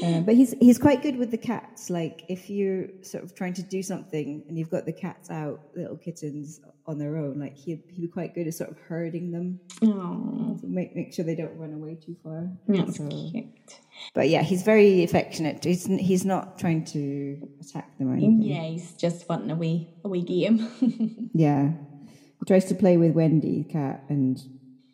Uh, 0.04 0.20
but 0.20 0.36
he's 0.36 0.54
he's 0.60 0.78
quite 0.78 1.02
good 1.02 1.18
with 1.18 1.32
the 1.32 1.38
cats. 1.38 1.90
Like 1.90 2.24
if 2.30 2.48
you're 2.50 2.86
sort 3.02 3.24
of 3.24 3.34
trying 3.34 3.54
to 3.56 3.64
do 3.64 3.82
something 3.82 4.44
and 4.48 4.56
you've 4.58 4.70
got 4.70 4.86
the 4.86 4.94
cats 4.94 5.32
out, 5.32 5.62
little 5.76 5.98
kittens 5.98 6.62
on 6.86 7.00
their 7.00 7.18
own, 7.18 7.40
like 7.40 7.56
he 7.58 7.82
he'd 7.90 8.02
be 8.02 8.08
quite 8.08 8.36
good 8.36 8.46
at 8.48 8.54
sort 8.54 8.70
of 8.70 8.78
herding 8.88 9.32
them, 9.32 9.60
to 9.82 10.60
make 10.68 10.96
make 10.96 11.12
sure 11.14 11.26
they 11.26 11.34
don't 11.36 11.58
run 11.58 11.74
away 11.74 11.96
too 11.96 12.16
far. 12.24 12.50
that's 12.68 12.98
So- 12.98 13.08
cute 13.08 13.48
but 14.14 14.28
yeah, 14.30 14.42
he's 14.44 14.62
very 14.64 15.04
affectionate. 15.04 15.64
He's 15.64 15.86
he's 15.86 16.24
not 16.26 16.60
trying 16.60 16.84
to 16.86 17.40
attack 17.62 17.98
them 17.98 18.10
or 18.10 18.14
anything. 18.14 18.42
yeah 18.44 18.64
he's 18.66 18.94
just 18.94 19.28
wanting 19.28 19.50
a 19.52 19.56
wee 19.56 19.90
a 20.06 20.08
wee 20.10 20.22
game 20.22 21.30
Yeah. 21.34 21.72
He 22.40 22.46
tries 22.46 22.66
to 22.66 22.76
play 22.76 22.98
with 22.98 23.14
Wendy, 23.14 23.64
cat, 23.64 24.04
and 24.10 24.40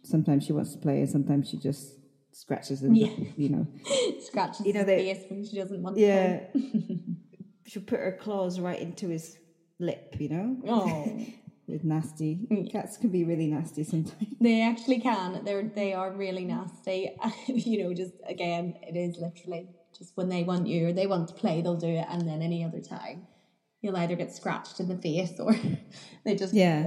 sometimes 0.04 0.46
she 0.46 0.54
wants 0.54 0.72
to 0.74 0.78
play 0.80 1.00
and 1.00 1.10
sometimes 1.10 1.50
she 1.50 1.58
just 1.58 1.96
scratches 2.32 2.82
him, 2.84 2.96
Yeah. 2.96 3.10
you 3.38 3.50
know. 3.50 3.68
scratches 4.22 4.66
You 4.66 4.74
know, 4.74 4.84
they- 4.84 5.14
face 5.14 5.26
when 5.30 5.46
she 5.46 5.58
doesn't 5.58 5.82
want 5.82 5.98
Yeah. 5.98 6.46
She'll 7.66 7.84
put 7.84 8.00
her 8.00 8.18
claws 8.20 8.60
right 8.60 8.80
into 8.80 9.10
his 9.10 9.38
lip, 9.80 10.16
you 10.20 10.30
know, 10.30 10.58
oh 10.68 11.26
with 11.68 11.84
nasty. 11.84 12.48
Mm. 12.50 12.72
Cats 12.72 12.98
can 12.98 13.10
be 13.12 13.24
really 13.24 13.46
nasty 13.48 13.84
sometimes. 13.84 14.26
They 14.42 14.64
actually 14.64 15.00
can. 15.00 15.44
They're 15.46 15.64
they 15.64 15.94
are 15.94 16.12
really 16.12 16.46
nasty. 16.46 17.16
you 17.48 17.84
know, 17.84 17.94
just 17.94 18.14
again, 18.26 18.76
it 18.82 18.96
is 18.98 19.18
literally 19.18 19.70
just 19.96 20.18
when 20.18 20.30
they 20.30 20.44
want 20.44 20.66
you 20.68 20.88
or 20.88 20.94
they 20.94 21.06
want 21.06 21.28
to 21.28 21.34
play, 21.36 21.62
they'll 21.62 21.76
do 21.76 21.88
it, 21.90 22.06
and 22.10 22.28
then 22.28 22.42
any 22.42 22.64
other 22.64 22.80
time, 22.82 23.28
you'll 23.82 23.98
either 23.98 24.16
get 24.16 24.34
scratched 24.36 24.80
in 24.80 24.88
the 24.88 24.98
face 24.98 25.34
or 25.40 25.54
they 26.26 26.36
just 26.36 26.54
Yeah. 26.56 26.84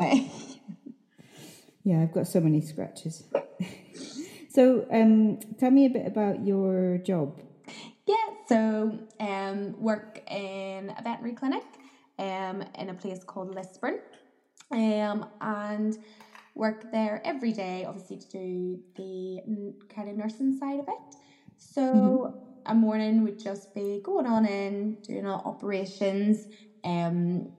Yeah, 1.84 2.00
I've 2.02 2.12
got 2.12 2.26
so 2.28 2.40
many 2.40 2.60
scratches. 2.60 3.24
So, 4.52 4.86
um, 4.90 5.38
tell 5.58 5.70
me 5.70 5.86
a 5.86 5.90
bit 5.90 6.06
about 6.06 6.46
your 6.46 6.98
job. 6.98 7.40
Yeah, 8.06 8.16
so 8.48 8.98
um, 9.20 9.80
work 9.80 10.20
in 10.30 10.90
a 10.90 11.02
veterinary 11.02 11.34
clinic 11.34 11.64
um, 12.18 12.64
in 12.78 12.90
a 12.90 12.94
place 12.94 13.22
called 13.24 13.54
Lisburn 13.54 14.00
um, 14.70 15.26
and 15.40 15.96
work 16.54 16.90
there 16.90 17.22
every 17.24 17.52
day, 17.52 17.84
obviously, 17.86 18.18
to 18.18 18.28
do 18.28 18.80
the 18.96 19.74
kind 19.94 20.08
of 20.08 20.16
nursing 20.16 20.58
side 20.58 20.80
of 20.80 20.88
it. 20.88 21.16
So 21.56 22.34
a 22.66 22.74
morning 22.74 23.22
would 23.24 23.38
just 23.38 23.74
be 23.74 24.00
going 24.02 24.26
on 24.26 24.46
in, 24.46 24.96
doing 25.02 25.26
our 25.26 25.40
operations, 25.44 26.46
um, 26.84 27.52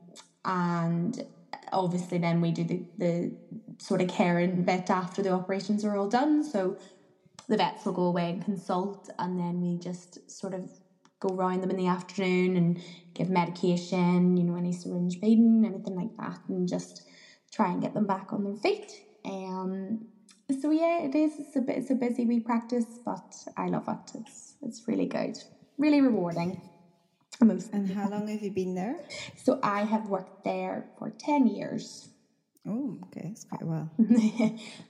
and 0.45 1.25
obviously 1.71 2.17
then 2.17 2.41
we 2.41 2.51
do 2.51 2.63
the, 2.63 2.85
the 2.97 3.31
sort 3.79 4.01
of 4.01 4.07
care 4.07 4.39
and 4.39 4.65
vet 4.65 4.89
after 4.89 5.21
the 5.21 5.31
operations 5.31 5.83
are 5.83 5.95
all 5.95 6.09
done. 6.09 6.43
So 6.43 6.77
the 7.47 7.57
vets 7.57 7.85
will 7.85 7.93
go 7.93 8.03
away 8.03 8.29
and 8.29 8.43
consult, 8.43 9.09
and 9.19 9.39
then 9.39 9.61
we 9.61 9.77
just 9.77 10.31
sort 10.31 10.53
of 10.53 10.69
go 11.19 11.33
round 11.35 11.63
them 11.63 11.69
in 11.71 11.77
the 11.77 11.87
afternoon 11.87 12.57
and 12.57 12.79
give 13.13 13.29
medication, 13.29 14.37
you 14.37 14.43
know, 14.43 14.55
any 14.55 14.71
syringe 14.73 15.19
feeding, 15.19 15.63
anything 15.65 15.95
like 15.95 16.15
that, 16.17 16.39
and 16.47 16.67
just 16.67 17.03
try 17.51 17.71
and 17.71 17.81
get 17.81 17.93
them 17.93 18.05
back 18.07 18.33
on 18.33 18.43
their 18.43 18.55
feet. 18.55 18.91
Um, 19.25 20.07
so 20.61 20.71
yeah, 20.71 21.01
it 21.01 21.15
is. 21.15 21.33
It's 21.39 21.55
a 21.55 21.61
bit. 21.61 21.77
It's 21.77 21.91
a 21.91 21.95
busy 21.95 22.25
wee 22.25 22.39
practice, 22.39 22.85
but 23.05 23.33
I 23.57 23.67
love 23.67 23.87
it. 23.87 24.11
It's 24.15 24.55
it's 24.61 24.87
really 24.87 25.05
good, 25.05 25.37
really 25.77 26.01
rewarding. 26.01 26.61
And 27.73 27.89
how 27.91 28.09
long 28.09 28.27
have 28.27 28.41
you 28.41 28.51
been 28.51 28.75
there? 28.75 28.95
So 29.35 29.59
I 29.63 29.83
have 29.83 30.07
worked 30.07 30.43
there 30.43 30.85
for 30.97 31.09
ten 31.09 31.47
years. 31.47 32.09
Oh, 32.67 32.97
okay, 33.05 33.29
it's 33.31 33.43
quite 33.43 33.61
a 33.61 33.65
while. 33.65 33.89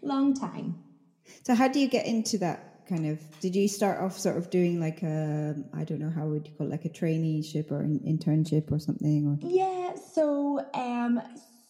Long 0.02 0.34
time. 0.34 0.76
So, 1.44 1.56
how 1.56 1.68
do 1.68 1.80
you 1.80 1.88
get 1.88 2.06
into 2.06 2.38
that 2.40 2.86
kind 2.88 3.06
of? 3.08 3.20
Did 3.40 3.56
you 3.56 3.68
start 3.68 4.02
off 4.02 4.18
sort 4.18 4.38
of 4.38 4.50
doing 4.50 4.80
like 4.80 5.02
a, 5.04 5.56
I 5.74 5.84
don't 5.84 6.00
know, 6.00 6.10
how 6.10 6.28
would 6.28 6.48
you 6.48 6.54
call 6.54 6.68
it, 6.68 6.72
like 6.72 6.86
a 6.86 6.90
traineeship 6.90 7.72
or 7.72 7.82
an 7.82 8.00
internship 8.06 8.72
or 8.72 8.80
something? 8.80 9.28
Or 9.28 9.38
Yeah, 9.42 9.96
so 9.96 10.66
um, 10.74 11.22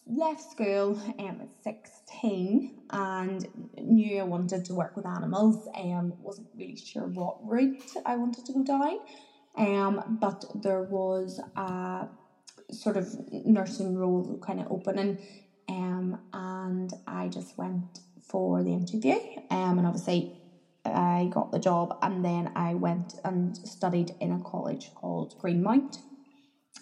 left 0.06 0.50
school 0.50 1.00
um, 1.18 1.40
at 1.40 1.48
16 1.62 2.82
and 2.90 3.46
knew 3.78 4.20
I 4.20 4.24
wanted 4.24 4.64
to 4.66 4.74
work 4.74 4.96
with 4.96 5.06
animals. 5.06 5.68
Um, 5.74 6.12
wasn't 6.20 6.48
really 6.56 6.76
sure 6.76 7.06
what 7.06 7.38
route 7.46 7.82
I 8.04 8.16
wanted 8.16 8.44
to 8.46 8.52
go 8.52 8.64
down. 8.64 8.98
Um, 9.56 10.18
but 10.20 10.44
there 10.62 10.82
was 10.82 11.40
a 11.56 12.08
sort 12.70 12.96
of 12.96 13.06
nursing 13.30 13.96
role 13.96 14.38
kind 14.44 14.60
of 14.60 14.66
opening 14.70 15.18
um, 15.68 16.20
and 16.32 16.92
I 17.06 17.28
just 17.28 17.56
went 17.58 18.00
for 18.22 18.62
the 18.62 18.72
interview 18.72 19.16
um, 19.50 19.78
and 19.78 19.86
obviously 19.86 20.40
I 20.84 21.30
got 21.32 21.52
the 21.52 21.58
job 21.58 21.98
and 22.02 22.24
then 22.24 22.52
I 22.54 22.74
went 22.74 23.14
and 23.24 23.56
studied 23.56 24.14
in 24.20 24.32
a 24.32 24.40
college 24.40 24.94
called 24.94 25.34
Greenmount 25.38 25.98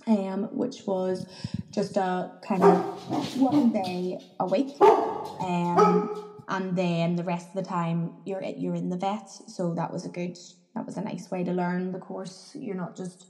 um, 0.07 0.49
which 0.53 0.87
was 0.87 1.27
just 1.71 1.97
a 1.97 2.31
kind 2.43 2.63
of 2.63 3.41
one 3.41 3.73
day 3.73 4.19
a 4.41 4.47
week. 4.47 4.81
Um, 4.81 6.43
and 6.49 6.77
then 6.77 7.17
the 7.17 7.25
rest 7.25 7.49
of 7.49 7.55
the 7.55 7.69
time 7.69 8.15
you're 8.25 8.43
you're 8.43 8.75
in 8.75 8.91
the 8.91 8.97
vet, 8.97 9.29
so 9.31 9.75
that 9.75 9.93
was 9.93 10.05
a 10.05 10.09
good 10.09 10.37
that 10.75 10.85
was 10.85 10.97
a 10.97 11.01
nice 11.01 11.31
way 11.31 11.45
to 11.45 11.53
learn 11.53 11.93
the 11.93 11.99
course. 11.99 12.53
You're 12.55 12.77
not 12.77 12.97
just 12.97 13.27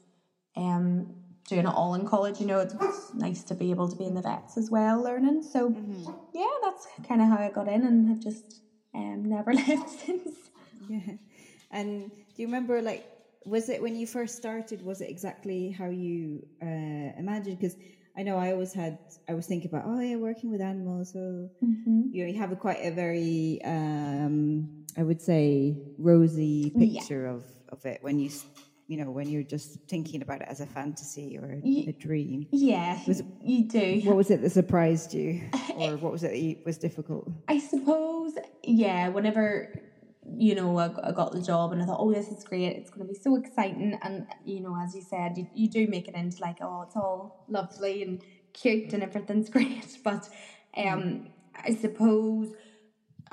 um 0.56 1.14
doing 1.48 1.66
it 1.66 1.74
all 1.74 1.94
in 1.94 2.06
college, 2.06 2.40
you 2.40 2.46
know, 2.46 2.60
it's, 2.60 2.74
nice 3.14 3.42
to 3.44 3.54
be 3.54 3.70
able 3.70 3.88
to 3.88 3.96
be 3.96 4.06
in 4.06 4.14
the 4.14 4.22
vets 4.22 4.56
as 4.56 4.70
well 4.70 5.02
learning. 5.02 5.42
So 5.42 5.74
yeah, 6.32 6.46
that's 6.62 6.86
kind 7.06 7.20
of 7.20 7.28
how 7.28 7.36
I 7.36 7.50
got 7.50 7.68
in 7.68 7.84
and 7.84 8.08
have 8.08 8.20
just 8.20 8.62
um 8.94 9.24
never 9.24 9.52
left 9.54 9.88
since. 9.88 10.34
yeah, 10.88 11.14
and 11.70 12.10
do 12.10 12.42
you 12.42 12.46
remember 12.46 12.80
like 12.82 13.04
was 13.44 13.68
it 13.68 13.82
when 13.82 13.96
you 13.96 14.06
first 14.06 14.36
started? 14.36 14.82
Was 14.84 15.00
it 15.00 15.10
exactly 15.10 15.70
how 15.70 15.86
you 15.86 16.42
uh, 16.62 17.10
imagined? 17.18 17.58
Because 17.58 17.76
I 18.16 18.22
know 18.22 18.36
I 18.38 18.52
always 18.52 18.72
had 18.72 18.98
I 19.28 19.34
was 19.34 19.46
thinking 19.46 19.68
about 19.68 19.84
oh 19.86 20.00
yeah, 20.00 20.16
working 20.16 20.50
with 20.50 20.60
animals. 20.60 21.10
So 21.12 21.48
Mm-hmm. 21.62 22.08
you 22.12 22.24
know 22.24 22.30
you 22.30 22.38
have 22.38 22.50
a 22.52 22.56
quite 22.56 22.80
a 22.84 22.90
very 22.90 23.60
um, 23.64 24.68
I 24.96 25.02
would 25.02 25.20
say 25.20 25.76
rosy 25.98 26.70
picture 26.70 27.26
of 27.26 27.44
of 27.68 27.84
it 27.86 27.98
when 28.02 28.18
you 28.18 28.30
you 28.92 29.02
know 29.02 29.10
when 29.10 29.26
you're 29.26 29.42
just 29.42 29.78
thinking 29.88 30.20
about 30.20 30.42
it 30.42 30.48
as 30.50 30.60
a 30.60 30.66
fantasy 30.66 31.38
or 31.38 31.58
a, 31.64 31.92
dream. 31.92 32.46
Yeah, 32.50 33.00
you 33.42 33.64
do. 33.64 34.02
What 34.04 34.16
was 34.16 34.30
it 34.30 34.42
that 34.42 34.50
surprised 34.50 35.14
you, 35.14 35.40
or 35.76 35.96
what 35.96 36.12
was 36.12 36.24
it 36.24 36.32
that 36.32 36.38
you, 36.38 36.58
was 36.66 36.76
difficult? 36.76 37.26
I 37.48 37.58
suppose, 37.58 38.34
yeah, 38.62 39.08
whenever, 39.08 39.72
you 40.36 40.54
know, 40.54 40.78
I, 40.78 40.90
I 41.08 41.12
got 41.12 41.32
the 41.32 41.40
job 41.40 41.72
and 41.72 41.82
I 41.82 41.86
thought, 41.86 42.00
oh, 42.00 42.12
this 42.12 42.28
is 42.28 42.44
great, 42.44 42.76
it's 42.76 42.90
going 42.90 43.06
to 43.06 43.10
be 43.10 43.18
so 43.18 43.34
exciting. 43.36 43.98
And, 44.02 44.26
you 44.44 44.60
know, 44.60 44.76
as 44.78 44.94
you 44.94 45.00
said, 45.00 45.38
you, 45.38 45.46
you 45.54 45.70
do 45.70 45.86
make 45.86 46.06
it 46.06 46.14
into 46.14 46.42
like, 46.42 46.58
oh, 46.60 46.82
it's 46.82 46.94
all 46.94 47.46
lovely 47.48 48.02
and 48.02 48.22
cute 48.52 48.92
and 48.92 49.02
everything's 49.02 49.48
great. 49.56 49.96
But 50.04 50.28
um, 50.76 51.28
I 51.54 51.74
suppose 51.76 52.52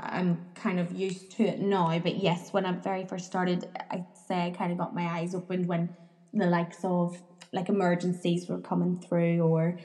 I'm 0.01 0.43
kind 0.55 0.79
of 0.79 0.91
used 0.91 1.31
to 1.37 1.43
it 1.43 1.59
now. 1.59 1.97
But 1.99 2.17
yes, 2.17 2.49
when 2.51 2.65
I 2.65 2.71
very 2.73 3.05
first 3.05 3.25
started, 3.25 3.65
I'd 3.91 4.05
say 4.13 4.45
I 4.45 4.49
kind 4.51 4.71
of 4.71 4.77
got 4.77 4.93
my 4.93 5.05
eyes 5.07 5.33
opened 5.33 5.65
when 5.67 5.91
the 6.33 6.45
likes 6.47 6.79
of 6.83 7.15
like 7.51 7.69
emergencies 7.69 8.47
were 8.47 8.59
coming 8.59 8.95
through 9.07 9.41
or 9.41 9.75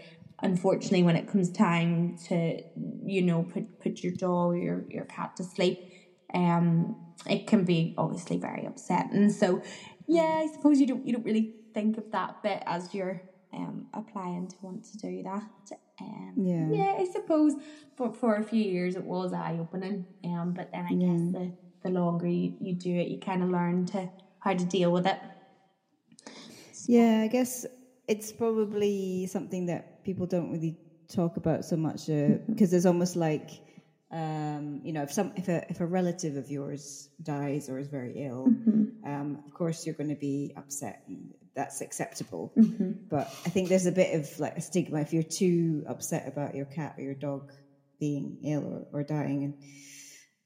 unfortunately 0.43 1.03
when 1.03 1.17
it 1.17 1.27
comes 1.27 1.51
time 1.51 2.15
to 2.29 2.59
you 3.07 3.23
know 3.23 3.43
put 3.45 3.65
put 3.83 4.03
your 4.03 4.13
dog 4.19 4.51
or 4.53 4.57
your, 4.57 4.85
your 4.91 5.05
cat 5.07 5.31
to 5.37 5.45
sleep 5.45 5.83
um 6.35 6.95
it 7.29 7.47
can 7.47 7.65
be 7.65 7.95
obviously 7.97 8.37
very 8.37 8.65
upsetting 8.67 9.31
so 9.31 9.63
yeah 10.07 10.41
i 10.43 10.47
suppose 10.53 10.81
you 10.81 10.87
don't 10.87 11.07
you 11.07 11.13
don't 11.13 11.25
really 11.25 11.53
think 11.73 11.97
of 11.97 12.05
that 12.11 12.35
bit 12.43 12.63
as 12.67 12.93
you're 12.93 13.23
um 13.55 13.87
applying 13.95 14.47
to 14.49 14.57
want 14.61 14.85
to 14.85 14.99
do 14.99 15.23
that 15.23 15.45
um 16.01 16.35
Yeah. 16.37 16.71
yeah 16.73 16.95
i 16.99 17.05
suppose 17.05 17.55
for 17.97 18.13
for 18.13 18.37
a 18.37 18.43
few 18.43 18.63
years 18.63 18.97
it 18.97 19.05
was 19.05 19.33
eye-opening 19.33 20.05
um 20.25 20.53
but 20.53 20.71
then 20.73 20.85
i 20.87 20.95
guess 20.95 21.21
the 21.33 21.53
the 21.83 21.91
longer 21.91 22.27
you, 22.27 22.55
you 22.61 22.75
do 22.75 22.91
it 22.95 23.09
you 23.09 23.19
kind 23.21 23.43
of 23.43 23.51
learn 23.51 23.87
to 23.87 24.09
how 24.41 24.53
to 24.55 24.65
deal 24.65 24.93
with 24.93 25.07
it 25.07 25.19
Yeah, 26.87 27.21
I 27.25 27.29
guess 27.29 27.65
it's 28.09 28.33
probably 28.33 29.27
something 29.27 29.67
that 29.67 30.05
people 30.05 30.27
don't 30.27 30.51
really 30.53 30.77
talk 31.09 31.37
about 31.37 31.65
so 31.65 31.77
much 31.77 32.07
because 32.49 32.71
there's 32.71 32.87
almost 32.87 33.17
like 33.17 33.51
um, 34.11 34.81
you 34.85 34.93
know 34.93 35.03
if 35.03 35.13
some 35.13 35.33
if 35.37 35.49
a 35.49 35.65
if 35.71 35.81
a 35.81 35.87
relative 35.87 36.37
of 36.37 36.51
yours 36.51 37.09
dies 37.23 37.69
or 37.69 37.79
is 37.79 37.89
very 37.89 38.13
ill, 38.17 38.47
um, 39.05 39.39
of 39.47 39.55
course 39.55 39.87
you're 39.87 39.95
going 39.95 40.11
to 40.11 40.15
be 40.17 40.53
upset. 40.57 41.03
and 41.09 41.33
That's 41.55 41.81
acceptable, 41.81 42.53
but 43.09 43.29
I 43.47 43.49
think 43.49 43.69
there's 43.69 43.87
a 43.87 43.93
bit 43.93 44.15
of 44.15 44.41
like 44.41 44.57
a 44.57 44.61
stigma 44.61 45.01
if 45.01 45.13
you're 45.13 45.23
too 45.23 45.85
upset 45.89 46.27
about 46.27 46.55
your 46.55 46.67
cat 46.67 46.97
or 46.99 47.03
your 47.03 47.15
dog 47.15 47.53
being 48.01 48.39
ill 48.45 48.87
or, 48.93 49.01
or 49.01 49.03
dying, 49.05 49.45
and 49.45 49.55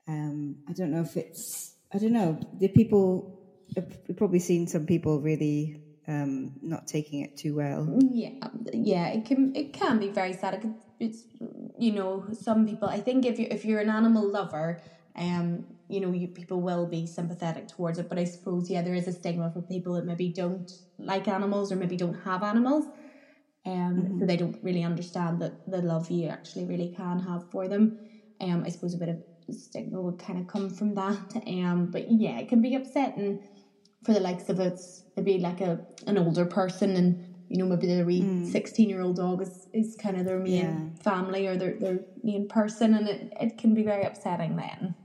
um, 0.06 0.56
I 0.68 0.72
don't 0.72 0.90
know 0.90 1.00
if 1.00 1.16
it's 1.16 1.74
I 1.94 1.98
don't 1.98 2.12
know. 2.12 2.38
The 2.60 2.68
people 2.68 3.40
I've 3.76 4.16
probably 4.16 4.38
seen 4.38 4.66
some 4.66 4.86
people 4.86 5.20
really 5.20 5.82
um, 6.06 6.52
not 6.62 6.86
taking 6.86 7.20
it 7.20 7.36
too 7.36 7.54
well. 7.54 7.98
Yeah, 8.10 8.30
yeah, 8.72 9.08
it 9.08 9.26
can 9.26 9.54
it 9.54 9.72
can 9.72 9.98
be 9.98 10.08
very 10.08 10.32
sad. 10.32 10.54
It 10.54 10.60
can, 10.62 10.76
it's 10.98 11.24
you 11.78 11.92
know 11.92 12.26
some 12.32 12.66
people. 12.66 12.88
I 12.88 13.00
think 13.00 13.26
if 13.26 13.38
you 13.38 13.46
if 13.50 13.64
you're 13.64 13.80
an 13.80 13.90
animal 13.90 14.28
lover, 14.28 14.80
um, 15.16 15.64
you 15.88 16.00
know 16.00 16.12
you 16.12 16.28
people 16.28 16.62
will 16.62 16.86
be 16.86 17.06
sympathetic 17.06 17.68
towards 17.68 17.98
it. 17.98 18.08
But 18.08 18.18
I 18.18 18.24
suppose 18.24 18.70
yeah, 18.70 18.82
there 18.82 18.94
is 18.94 19.08
a 19.08 19.12
stigma 19.12 19.50
for 19.50 19.62
people 19.62 19.94
that 19.94 20.04
maybe 20.06 20.30
don't 20.30 20.70
like 20.98 21.28
animals 21.28 21.72
or 21.72 21.76
maybe 21.76 21.96
don't 21.96 22.18
have 22.20 22.42
animals, 22.42 22.86
um, 23.66 24.08
so 24.18 24.26
they 24.26 24.36
don't 24.36 24.56
really 24.62 24.82
understand 24.82 25.40
that 25.40 25.60
the 25.66 25.80
love 25.82 26.10
you 26.10 26.28
actually 26.28 26.64
really 26.64 26.88
can 26.88 27.20
have 27.20 27.44
for 27.50 27.68
them. 27.68 27.96
Um, 28.40 28.62
I 28.64 28.70
suppose 28.70 28.94
a 28.94 28.98
bit 28.98 29.08
of 29.08 29.18
stigma 29.50 30.00
would 30.00 30.18
kind 30.18 30.38
of 30.38 30.46
come 30.46 30.70
from 30.70 30.94
that. 30.94 31.42
Um, 31.46 31.90
but 31.90 32.10
yeah, 32.10 32.38
it 32.38 32.48
can 32.48 32.60
be 32.60 32.74
upsetting 32.74 33.40
for 34.04 34.12
the 34.12 34.20
likes 34.20 34.48
of 34.48 34.60
it's 34.60 35.04
maybe 35.16 35.38
like 35.38 35.60
a 35.60 35.80
an 36.06 36.18
older 36.18 36.46
person 36.46 36.96
and 36.96 37.20
you 37.48 37.58
know 37.58 37.66
maybe 37.66 37.86
their 37.86 38.04
wee 38.04 38.32
16 38.42 38.88
year 38.88 39.00
old 39.00 39.16
dog 39.16 39.42
is, 39.42 39.68
is 39.72 39.96
kind 39.96 40.16
of 40.16 40.24
their 40.24 40.38
main 40.38 40.84
Yeah. 40.84 40.90
family 41.02 41.46
or 41.46 41.56
their, 41.56 41.78
their 41.78 42.00
main 42.22 42.46
person 42.48 42.94
and 42.94 43.08
it, 43.08 43.32
it 43.40 43.58
can 43.58 43.74
be 43.74 43.82
very 43.82 44.04
upsetting 44.04 44.56
then 44.56 44.97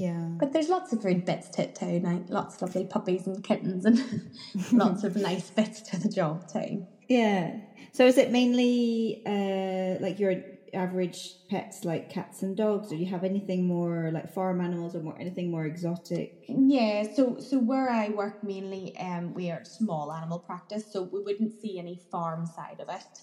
Yeah. 0.00 0.40
but 0.40 0.52
there's 0.52 0.68
lots 0.68 0.92
of 0.92 1.00
good 1.00 1.24
bits 1.24 1.48
to 1.50 1.62
it 1.62 1.74
too 1.74 2.00
like 2.00 2.28
lots 2.30 2.56
of 2.56 2.62
lovely 2.62 2.84
puppies 2.84 3.26
and 3.26 3.42
kittens 3.44 3.84
and 3.84 3.98
lots 4.72 5.04
of 5.04 5.16
nice 5.16 5.50
bits 5.50 5.82
to 5.82 5.98
the 5.98 6.08
job 6.08 6.46
too 6.52 6.86
Yeah. 7.08 7.56
So 7.92 8.06
is 8.06 8.18
it 8.18 8.30
mainly 8.30 9.22
uh, 9.26 9.96
like 10.00 10.18
your 10.20 10.34
average 10.72 11.34
pets 11.48 11.84
like 11.84 12.08
cats 12.08 12.42
and 12.42 12.56
dogs, 12.56 12.92
or 12.92 12.96
do 12.96 13.00
you 13.00 13.06
have 13.08 13.24
anything 13.24 13.66
more 13.66 14.10
like 14.12 14.28
farm 14.32 14.60
animals 14.60 14.94
or 14.94 15.00
more 15.00 15.18
anything 15.20 15.50
more 15.50 15.64
exotic? 15.66 16.36
Yeah, 16.48 17.04
so 17.04 17.38
so 17.38 17.58
where 17.60 17.88
I 17.90 18.08
work 18.08 18.42
mainly, 18.42 18.96
um, 18.96 19.34
we 19.34 19.50
are 19.50 19.62
small 19.64 20.12
animal 20.12 20.40
practice, 20.40 20.90
so 20.90 21.02
we 21.02 21.20
wouldn't 21.20 21.52
see 21.52 21.78
any 21.78 21.96
farm 22.10 22.44
side 22.44 22.80
of 22.80 22.88
it. 22.88 23.22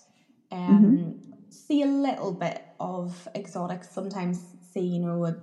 Um, 0.50 1.16
see 1.50 1.82
a 1.82 1.88
little 1.88 2.32
bit 2.32 2.62
of 2.80 3.28
exotics. 3.36 3.90
Sometimes 3.92 4.56
see 4.62 4.82
you 4.82 5.00
know 5.00 5.26
a, 5.26 5.36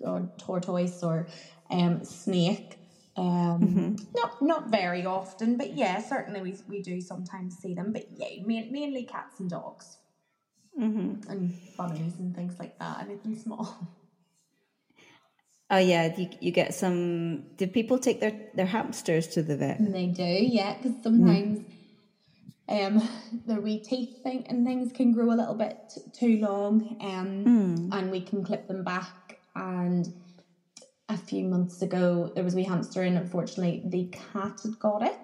or 0.00 0.30
tortoise 0.38 1.02
or 1.02 1.26
um 1.70 2.04
snake. 2.04 2.78
Um, 3.16 3.96
not 4.14 4.40
not 4.40 4.70
very 4.70 5.04
often, 5.04 5.56
but 5.56 5.74
yeah, 5.74 5.98
certainly 6.00 6.40
we 6.40 6.56
we 6.68 6.82
do 6.82 7.00
sometimes 7.00 7.56
see 7.58 7.74
them. 7.74 7.92
But 7.92 8.04
yeah, 8.16 8.42
main, 8.44 8.70
mainly 8.72 9.04
cats 9.04 9.40
and 9.40 9.50
dogs 9.50 9.98
Mm-hmm. 10.78 11.28
and 11.28 11.52
bunnies 11.76 12.18
and 12.20 12.32
things 12.34 12.56
like 12.60 12.78
that. 12.78 13.00
Anything 13.02 13.34
small. 13.34 13.76
Oh 15.70 15.76
yeah, 15.78 16.14
you, 16.16 16.28
you 16.40 16.50
get 16.50 16.72
some. 16.74 17.42
Did 17.56 17.72
people 17.72 17.98
take 17.98 18.20
their 18.20 18.32
their 18.54 18.66
hamsters 18.66 19.26
to 19.28 19.42
the 19.42 19.56
vet? 19.56 19.78
And 19.80 19.94
they 19.94 20.06
do, 20.06 20.22
yeah, 20.22 20.76
because 20.76 21.02
sometimes 21.02 21.60
um 22.68 23.02
their 23.46 23.60
wee 23.60 23.78
teeth 23.78 24.22
thing 24.22 24.46
and 24.48 24.64
things 24.64 24.92
can 24.92 25.12
grow 25.12 25.30
a 25.32 25.36
little 25.36 25.54
bit 25.54 25.76
t- 25.94 26.00
too 26.12 26.38
long, 26.40 26.96
um, 27.00 27.90
and 27.92 28.10
we 28.10 28.20
can 28.20 28.42
clip 28.44 28.66
them 28.66 28.82
back. 28.82 29.27
And 29.58 30.08
a 31.08 31.16
few 31.16 31.44
months 31.44 31.82
ago, 31.82 32.30
there 32.34 32.44
was 32.44 32.54
a 32.54 32.56
wee 32.56 32.64
hamster, 32.64 33.02
and 33.02 33.16
unfortunately, 33.18 33.82
the 33.86 34.08
cat 34.12 34.60
had 34.62 34.78
got 34.78 35.02
it. 35.02 35.18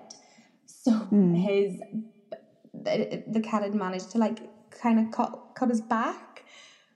So 0.66 1.08
his 1.32 1.82
the, 2.72 3.40
cat 3.42 3.62
had 3.62 3.74
managed 3.74 4.10
to 4.12 4.18
like 4.18 4.50
kind 4.70 4.98
of 4.98 5.10
cut 5.10 5.38
cut 5.54 5.68
his 5.68 5.80
back. 5.80 6.44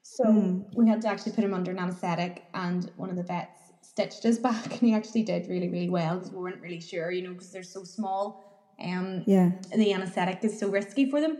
So 0.02 0.56
we 0.74 0.88
had 0.88 1.02
to 1.02 1.08
actually 1.08 1.32
put 1.32 1.44
him 1.44 1.54
under 1.54 1.70
an 1.70 1.78
anaesthetic, 1.78 2.46
and 2.54 2.90
one 2.96 3.10
of 3.10 3.16
the 3.16 3.22
vets 3.24 3.72
stitched 3.82 4.22
his 4.22 4.38
back, 4.48 4.70
and 4.72 4.80
he 4.88 4.94
actually 4.94 5.22
did 5.22 5.48
really, 5.48 5.68
really 5.68 5.90
well 5.90 6.16
because 6.16 6.32
we 6.32 6.38
weren't 6.38 6.62
really 6.62 6.80
sure, 6.80 7.10
you 7.10 7.22
know, 7.22 7.32
because 7.32 7.50
they're 7.50 7.62
so 7.62 7.84
small. 7.84 8.38
Um, 8.82 9.24
Yeah. 9.26 9.52
the 9.76 9.92
anaesthetic 9.92 10.38
is 10.42 10.58
so 10.58 10.68
risky 10.70 11.08
for 11.10 11.20
them. 11.20 11.36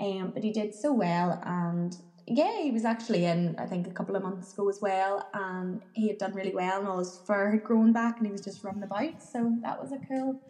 Um, 0.00 0.30
but 0.34 0.44
he 0.44 0.50
did 0.50 0.74
so 0.74 0.92
well, 0.92 1.38
and 1.44 1.96
yeah, 2.26 2.60
he 2.62 2.70
was 2.70 2.84
actually 2.84 3.24
in, 3.24 3.54
I 3.58 3.66
think, 3.66 3.86
a 3.86 3.92
couple 3.92 4.16
of 4.16 4.22
months 4.22 4.52
ago 4.52 4.68
as 4.68 4.80
well, 4.82 5.28
and 5.32 5.80
he 5.92 6.08
had 6.08 6.18
done 6.18 6.34
really 6.34 6.54
well, 6.54 6.80
and 6.80 6.88
all 6.88 6.98
his 6.98 7.20
fur 7.26 7.50
had 7.52 7.62
grown 7.62 7.92
back, 7.92 8.16
and 8.18 8.26
he 8.26 8.32
was 8.32 8.40
just 8.40 8.64
running 8.64 8.82
about. 8.82 9.22
So 9.22 9.56
that 9.62 9.80
was 9.80 9.92
a 9.92 9.98
cool. 10.08 10.40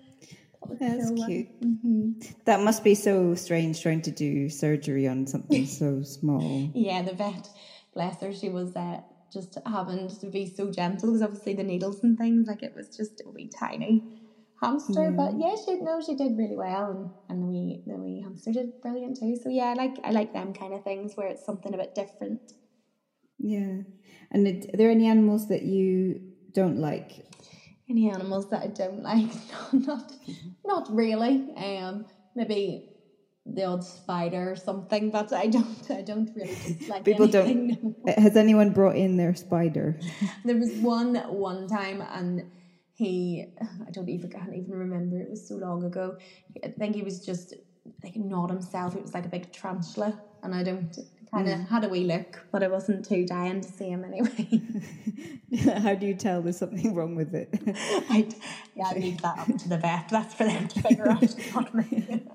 That 0.62 0.68
was 0.70 0.78
That's 0.78 1.10
cool 1.10 1.26
cute. 1.26 1.48
hmm 1.62 2.10
That 2.46 2.60
must 2.60 2.82
be 2.82 2.94
so 2.94 3.34
strange 3.34 3.82
trying 3.82 4.02
to 4.02 4.10
do 4.10 4.48
surgery 4.48 5.06
on 5.06 5.26
something 5.26 5.66
so 5.66 6.02
small. 6.02 6.70
Yeah, 6.74 7.02
the 7.02 7.12
vet, 7.12 7.48
bless 7.92 8.20
her, 8.22 8.32
she 8.32 8.48
was 8.48 8.74
uh, 8.74 9.00
just 9.32 9.58
having 9.66 10.08
to 10.08 10.26
be 10.30 10.46
so 10.46 10.70
gentle 10.70 11.08
because 11.10 11.22
obviously 11.22 11.54
the 11.54 11.62
needles 11.62 12.02
and 12.02 12.16
things, 12.16 12.48
like 12.48 12.62
it 12.62 12.74
was 12.74 12.88
just 12.96 13.22
a 13.24 13.30
wee 13.30 13.50
tiny 13.58 14.02
hamster. 14.60 15.12
But 15.16 15.38
yeah, 15.38 15.54
she 15.64 15.76
no, 15.80 16.00
she 16.00 16.14
did 16.14 16.36
really 16.36 16.56
well, 16.56 16.90
and 16.90 17.10
and 17.28 17.42
the 17.42 17.46
wee 17.46 17.82
the 17.86 17.96
wee 17.96 18.22
hamster 18.22 18.52
did 18.52 18.80
brilliant 18.80 19.18
too. 19.18 19.36
So 19.42 19.48
yeah, 19.48 19.66
I 19.66 19.74
like 19.74 19.96
I 20.04 20.10
like 20.10 20.32
them 20.32 20.52
kind 20.52 20.74
of 20.74 20.84
things 20.84 21.16
where 21.16 21.28
it's 21.28 21.44
something 21.44 21.74
a 21.74 21.78
bit 21.78 21.94
different. 21.94 22.52
Yeah. 23.38 23.82
And 24.30 24.48
it, 24.48 24.74
are 24.74 24.76
there 24.76 24.90
any 24.90 25.06
animals 25.06 25.48
that 25.48 25.62
you 25.62 26.20
don't 26.52 26.78
like? 26.78 27.26
Any 27.88 28.10
animals 28.10 28.50
that 28.50 28.62
I 28.62 28.66
don't 28.68 29.02
like? 29.02 29.30
No, 29.72 29.78
not 29.78 30.12
not 30.64 30.94
really. 30.94 31.52
Um, 31.56 32.06
maybe 32.34 32.90
the 33.44 33.64
odd 33.64 33.84
spider 33.84 34.50
or 34.50 34.56
something, 34.56 35.10
but 35.10 35.32
I 35.32 35.46
don't 35.46 35.90
I 35.90 36.02
don't 36.02 36.30
really 36.34 36.78
like 36.88 37.04
People 37.04 37.24
anything, 37.24 37.94
don't. 38.04 38.18
Has 38.18 38.36
anyone 38.36 38.70
brought 38.70 38.96
in 38.96 39.16
their 39.16 39.34
spider? 39.34 40.00
There 40.44 40.56
was 40.56 40.72
one 40.72 41.14
one 41.14 41.68
time, 41.68 42.00
and 42.00 42.50
he, 42.96 43.44
I 43.60 43.90
don't 43.90 44.08
even, 44.08 44.32
I 44.34 44.38
can't 44.38 44.54
even 44.54 44.72
remember. 44.72 45.20
It 45.20 45.28
was 45.28 45.46
so 45.46 45.56
long 45.56 45.84
ago. 45.84 46.16
I 46.64 46.68
think 46.68 46.96
he 46.96 47.02
was 47.02 47.24
just 47.24 47.54
like 48.02 48.16
not 48.16 48.50
himself. 48.50 48.96
It 48.96 49.02
was 49.02 49.12
like 49.12 49.26
a 49.26 49.28
big 49.28 49.52
tarantula, 49.52 50.18
and 50.42 50.54
I 50.54 50.62
don't 50.62 50.96
kind 51.30 51.48
of 51.48 51.58
hmm. 51.58 51.64
had 51.64 51.84
a 51.84 51.88
wee 51.88 52.04
look, 52.04 52.46
but 52.50 52.62
I 52.62 52.68
wasn't 52.68 53.04
too 53.04 53.26
dying 53.26 53.60
to 53.60 53.68
see 53.68 53.90
him 53.90 54.04
anyway. 54.04 54.62
How 55.82 55.94
do 55.94 56.06
you 56.06 56.14
tell 56.14 56.40
there's 56.40 56.56
something 56.56 56.94
wrong 56.94 57.14
with 57.16 57.34
it? 57.34 57.50
I'd, 58.10 58.34
yeah, 58.74 58.86
I'd 58.86 59.02
leave 59.02 59.20
that 59.20 59.38
up 59.40 59.58
to 59.58 59.68
the 59.68 59.76
vet. 59.76 60.08
That's 60.08 60.34
for 60.34 60.44
them 60.44 60.66
to 60.68 60.82
figure 60.82 61.10
out, 61.10 61.34
not 61.54 61.74
me. 61.74 62.22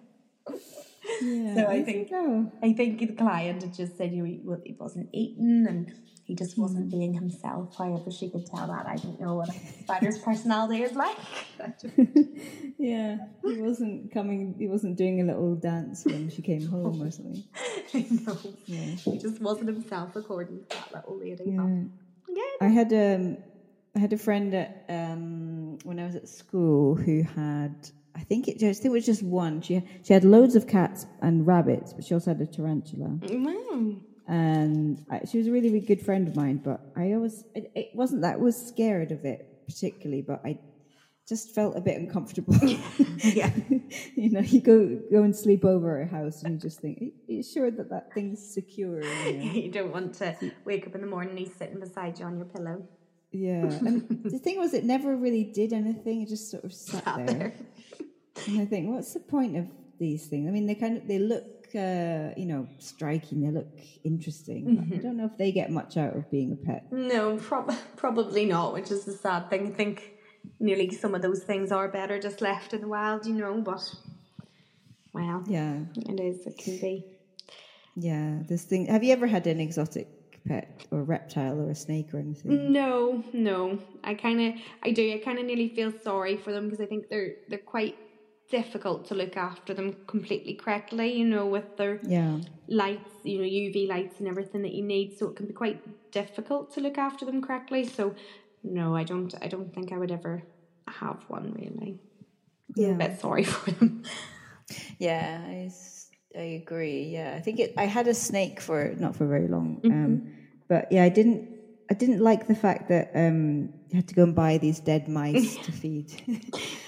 Yeah, 1.21 1.56
So 1.56 1.67
I 1.67 1.84
think- 1.84 2.12
I 2.63 2.74
think 2.74 3.00
the 3.00 3.08
client 3.08 3.63
had 3.63 3.74
just 3.74 3.97
said 3.97 4.12
you 4.12 4.19
know, 4.19 4.26
he, 4.26 4.39
well, 4.43 4.62
he 4.63 4.76
wasn't 4.80 5.10
eating 5.12 5.65
and 5.67 5.91
he 6.32 6.36
just 6.36 6.58
wasn't 6.58 6.89
being 6.89 7.13
himself. 7.13 7.76
However, 7.78 8.10
she 8.10 8.30
could 8.30 8.46
tell 8.46 8.65
that. 8.65 8.86
I 8.88 8.96
don't 8.96 9.20
know 9.20 9.36
what 9.36 9.50
a 9.50 9.84
spider's 9.84 10.17
personality 10.17 10.82
is 10.82 10.94
like. 10.94 11.17
yeah. 12.78 13.17
He 13.44 13.62
wasn't 13.62 14.13
coming. 14.13 14.56
He 14.58 14.70
wasn't 14.70 14.96
doing 14.98 15.20
a 15.20 15.26
little 15.26 15.56
dance 15.56 16.06
when 16.06 16.30
she 16.30 16.41
came 16.41 16.65
home 16.65 17.02
or 17.02 17.12
something. 17.12 17.44
I 17.94 18.06
know. 18.26 18.38
Yeah. 18.65 18.96
He 18.96 19.17
just 19.17 19.41
wasn't 19.41 19.67
himself 19.67 20.15
according 20.15 20.60
to 20.70 20.78
that 20.78 20.94
little 20.94 21.20
lady. 21.20 21.44
Yeah. 21.48 21.84
Yeah. 22.30 22.65
I 22.65 22.70
had 22.70 22.94
um, 22.94 23.38
I 23.94 24.00
had 24.00 24.13
a 24.13 24.17
friend 24.17 24.54
at, 24.54 24.86
um, 24.88 25.80
when 25.84 26.00
I 26.00 26.06
was 26.06 26.15
at 26.15 26.30
school 26.30 26.96
who 26.96 27.24
had. 27.24 27.76
I 28.15 28.24
think 28.24 28.48
it 28.48 28.58
just 28.58 28.86
it 28.86 28.89
was 28.89 29.06
just 29.06 29.22
one. 29.22 29.62
She 29.62 29.84
she 30.04 30.13
had 30.13 30.24
loads 30.24 30.56
of 30.56 30.65
cats 30.65 31.06
and 31.22 31.46
rabbits, 31.46 31.91
but 31.91 32.06
she 32.06 32.13
also 32.13 32.32
had 32.32 32.39
a 32.39 32.46
tarantula. 32.46 33.20
Wow. 33.22 33.96
And 34.32 35.06
I, 35.10 35.26
she 35.30 35.38
was 35.38 35.48
a 35.48 35.52
really, 35.52 35.70
really 35.70 35.86
good 35.86 36.02
friend 36.02 36.26
of 36.28 36.36
mine. 36.38 36.62
But 36.63 36.80
I 36.96 37.12
always, 37.13 37.44
it, 37.54 37.70
it 37.76 37.89
wasn't 37.94 38.22
that 38.22 38.36
I 38.36 38.38
was 38.38 38.56
scared 38.56 39.12
of 39.12 39.26
it 39.26 39.65
particularly, 39.67 40.22
but 40.22 40.41
I 40.46 40.58
just 41.28 41.54
felt 41.54 41.76
a 41.78 41.82
bit 41.82 42.00
uncomfortable. 42.00 42.56
Yeah. 43.24 43.52
you 44.15 44.32
know, 44.32 44.39
you 44.39 44.62
go 44.62 45.00
go 45.12 45.22
and 45.22 45.36
sleep 45.36 45.63
over 45.63 46.02
at 46.02 46.08
a 46.08 46.12
house, 46.12 46.41
and 46.41 46.56
you 46.56 46.60
just 46.60 46.80
think, 46.80 46.98
"Are 47.02 47.32
you 47.32 47.44
sure 47.44 47.70
that 47.70 47.89
that 47.91 48.12
thing's 48.15 48.41
secure?" 48.44 49.04
You 49.04 49.34
know? 49.38 49.52
You 49.52 49.72
don't 49.72 49.91
want 49.91 50.15
to 50.15 50.36
wake 50.65 50.88
up 50.88 50.96
in 50.96 51.02
the 51.02 51.08
morning 51.08 51.30
and 51.32 51.39
he's 51.39 51.54
sitting 51.56 51.80
beside 51.80 52.17
you 52.17 52.26
on 52.26 52.38
your 52.38 52.48
pillow. 52.48 52.84
Yeah, 53.32 53.65
and 53.65 54.24
the 54.24 54.39
thing 54.39 54.58
was, 54.58 54.74
it 54.74 54.86
never 54.86 55.15
really 55.15 55.44
did 55.44 55.72
anything. 55.72 56.24
It 56.24 56.30
just 56.30 56.50
sort 56.50 56.63
of 56.63 56.74
sat, 56.74 57.04
Sat 57.04 57.28
there. 57.28 57.38
there. 57.38 57.54
and 58.48 58.62
I 58.62 58.65
think, 58.65 58.89
what's 58.89 59.13
the 59.13 59.20
point 59.20 59.56
of 59.56 59.67
these 60.00 60.26
things? 60.26 60.48
I 60.48 60.52
mean, 60.52 60.65
they 60.65 60.76
kind 60.76 60.98
of 60.98 61.08
they 61.08 61.20
look, 61.20 61.61
uh, 61.76 62.34
you 62.38 62.46
know, 62.46 62.68
striking. 62.80 63.42
They 63.42 63.52
look 63.52 63.68
interesting. 64.04 64.66
Mm-hmm. 64.66 64.94
I 64.94 64.98
don't 64.98 65.18
know 65.18 65.26
if 65.26 65.38
they 65.38 65.52
get 65.52 65.72
much 65.72 65.98
out 65.98 66.16
of 66.16 66.30
being 66.32 66.52
a 66.52 66.56
pet. 66.56 66.92
No, 66.92 67.38
prob- 67.38 67.74
probably 67.96 68.46
not, 68.46 68.74
which 68.74 68.92
is 68.92 69.06
the 69.06 69.14
sad 69.14 69.50
thing. 69.50 69.68
I 69.68 69.72
think 69.72 70.12
nearly 70.60 70.92
some 70.92 71.14
of 71.16 71.22
those 71.22 71.44
things 71.44 71.72
are 71.72 71.88
better 71.88 72.20
just 72.20 72.42
left 72.42 72.74
in 72.74 72.82
the 72.82 72.88
wild, 72.88 73.26
you 73.26 73.34
know, 73.34 73.62
but 73.62 73.94
well, 75.14 75.44
Yeah, 75.48 75.80
it 75.96 76.20
is, 76.20 76.46
it 76.48 76.58
can 76.58 76.78
be. 76.80 77.06
yeah. 77.96 78.40
This 78.48 78.64
thing. 78.64 78.86
Have 78.88 79.04
you 79.04 79.12
ever 79.14 79.28
had 79.28 79.46
an 79.48 79.60
exotic 79.60 80.08
pet 80.48 80.88
or 80.90 81.02
a 81.02 81.04
reptile 81.04 81.60
or 81.60 81.70
a 81.70 81.76
snake 81.76 82.14
or 82.14 82.20
anything? 82.20 82.72
No, 82.72 83.24
no. 83.34 83.78
I 84.04 84.14
kind 84.16 84.40
of, 84.42 84.54
I 84.84 84.92
do. 84.92 85.14
I 85.14 85.18
kind 85.20 85.38
of 85.38 85.46
nearly 85.46 85.70
feel 85.70 85.92
sorry 86.04 86.38
for 86.38 86.52
them 86.54 86.66
because 86.70 86.80
I 86.82 86.86
think 86.88 87.10
they're 87.10 87.34
they're 87.50 87.60
quite 87.60 87.96
difficult 88.52 89.08
to 89.08 89.16
look 89.16 89.36
after 89.38 89.74
them 89.74 89.96
completely 90.08 90.54
correctly. 90.54 91.14
You 91.20 91.26
know, 91.26 91.48
with 91.48 91.78
their 91.78 92.00
Yeah, 92.04 92.38
lights, 92.68 93.12
you 93.24 93.38
know, 93.40 93.44
UV 93.46 93.88
lights 93.88 94.20
and 94.20 94.28
everything 94.28 94.62
that 94.64 94.74
you 94.74 94.84
need, 94.84 95.18
so 95.18 95.30
it 95.30 95.36
can 95.36 95.48
be 95.48 95.54
quite 95.54 95.80
difficult 96.12 96.74
to 96.74 96.82
look 96.82 96.98
after 96.98 97.26
them 97.26 97.42
correctly. 97.42 97.86
So, 97.86 98.16
no, 98.64 98.96
I 98.96 99.04
don't. 99.04 99.34
I 99.42 99.48
don't 99.48 99.74
think 99.74 99.92
I 99.92 99.98
would 99.98 100.12
ever 100.12 100.44
have 100.88 101.24
one 101.28 101.54
really. 101.58 102.00
I'm 102.78 102.84
Yeah. 102.84 102.96
a 102.96 102.98
bit 103.10 103.20
sorry 103.20 103.44
for 103.54 103.72
them. 103.72 104.04
yeah. 105.00 105.42
I, 105.46 105.72
I 106.38 106.62
agree. 106.64 107.04
Yeah, 107.12 107.34
I 107.38 107.42
think 107.42 107.60
it. 107.60 107.74
I 107.78 107.86
had 107.86 108.08
a 108.08 108.14
snake 108.14 108.62
for 108.62 108.94
not 108.98 109.16
for 109.16 109.26
very 109.28 109.48
long, 109.48 109.82
um, 109.86 110.22
but 110.70 110.92
yeah, 110.92 111.04
I 111.04 111.10
didn't. 111.10 111.51
I 111.91 111.93
didn't 111.93 112.21
like 112.21 112.47
the 112.47 112.56
fact 112.56 112.88
that 112.88 113.12
um, 113.13 113.73
you 113.89 113.97
had 113.97 114.08
to 114.08 114.15
go 114.15 114.23
and 114.23 114.34
buy 114.34 114.58
these 114.58 114.80
dead 114.80 115.10
mice 115.10 115.58
to 115.65 115.71
feed. 115.82 116.10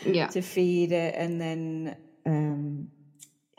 Yeah. 0.05 0.27
to 0.27 0.41
feed 0.41 0.93
it, 0.93 1.13
and 1.17 1.41
then 1.41 1.97
um, 2.25 2.87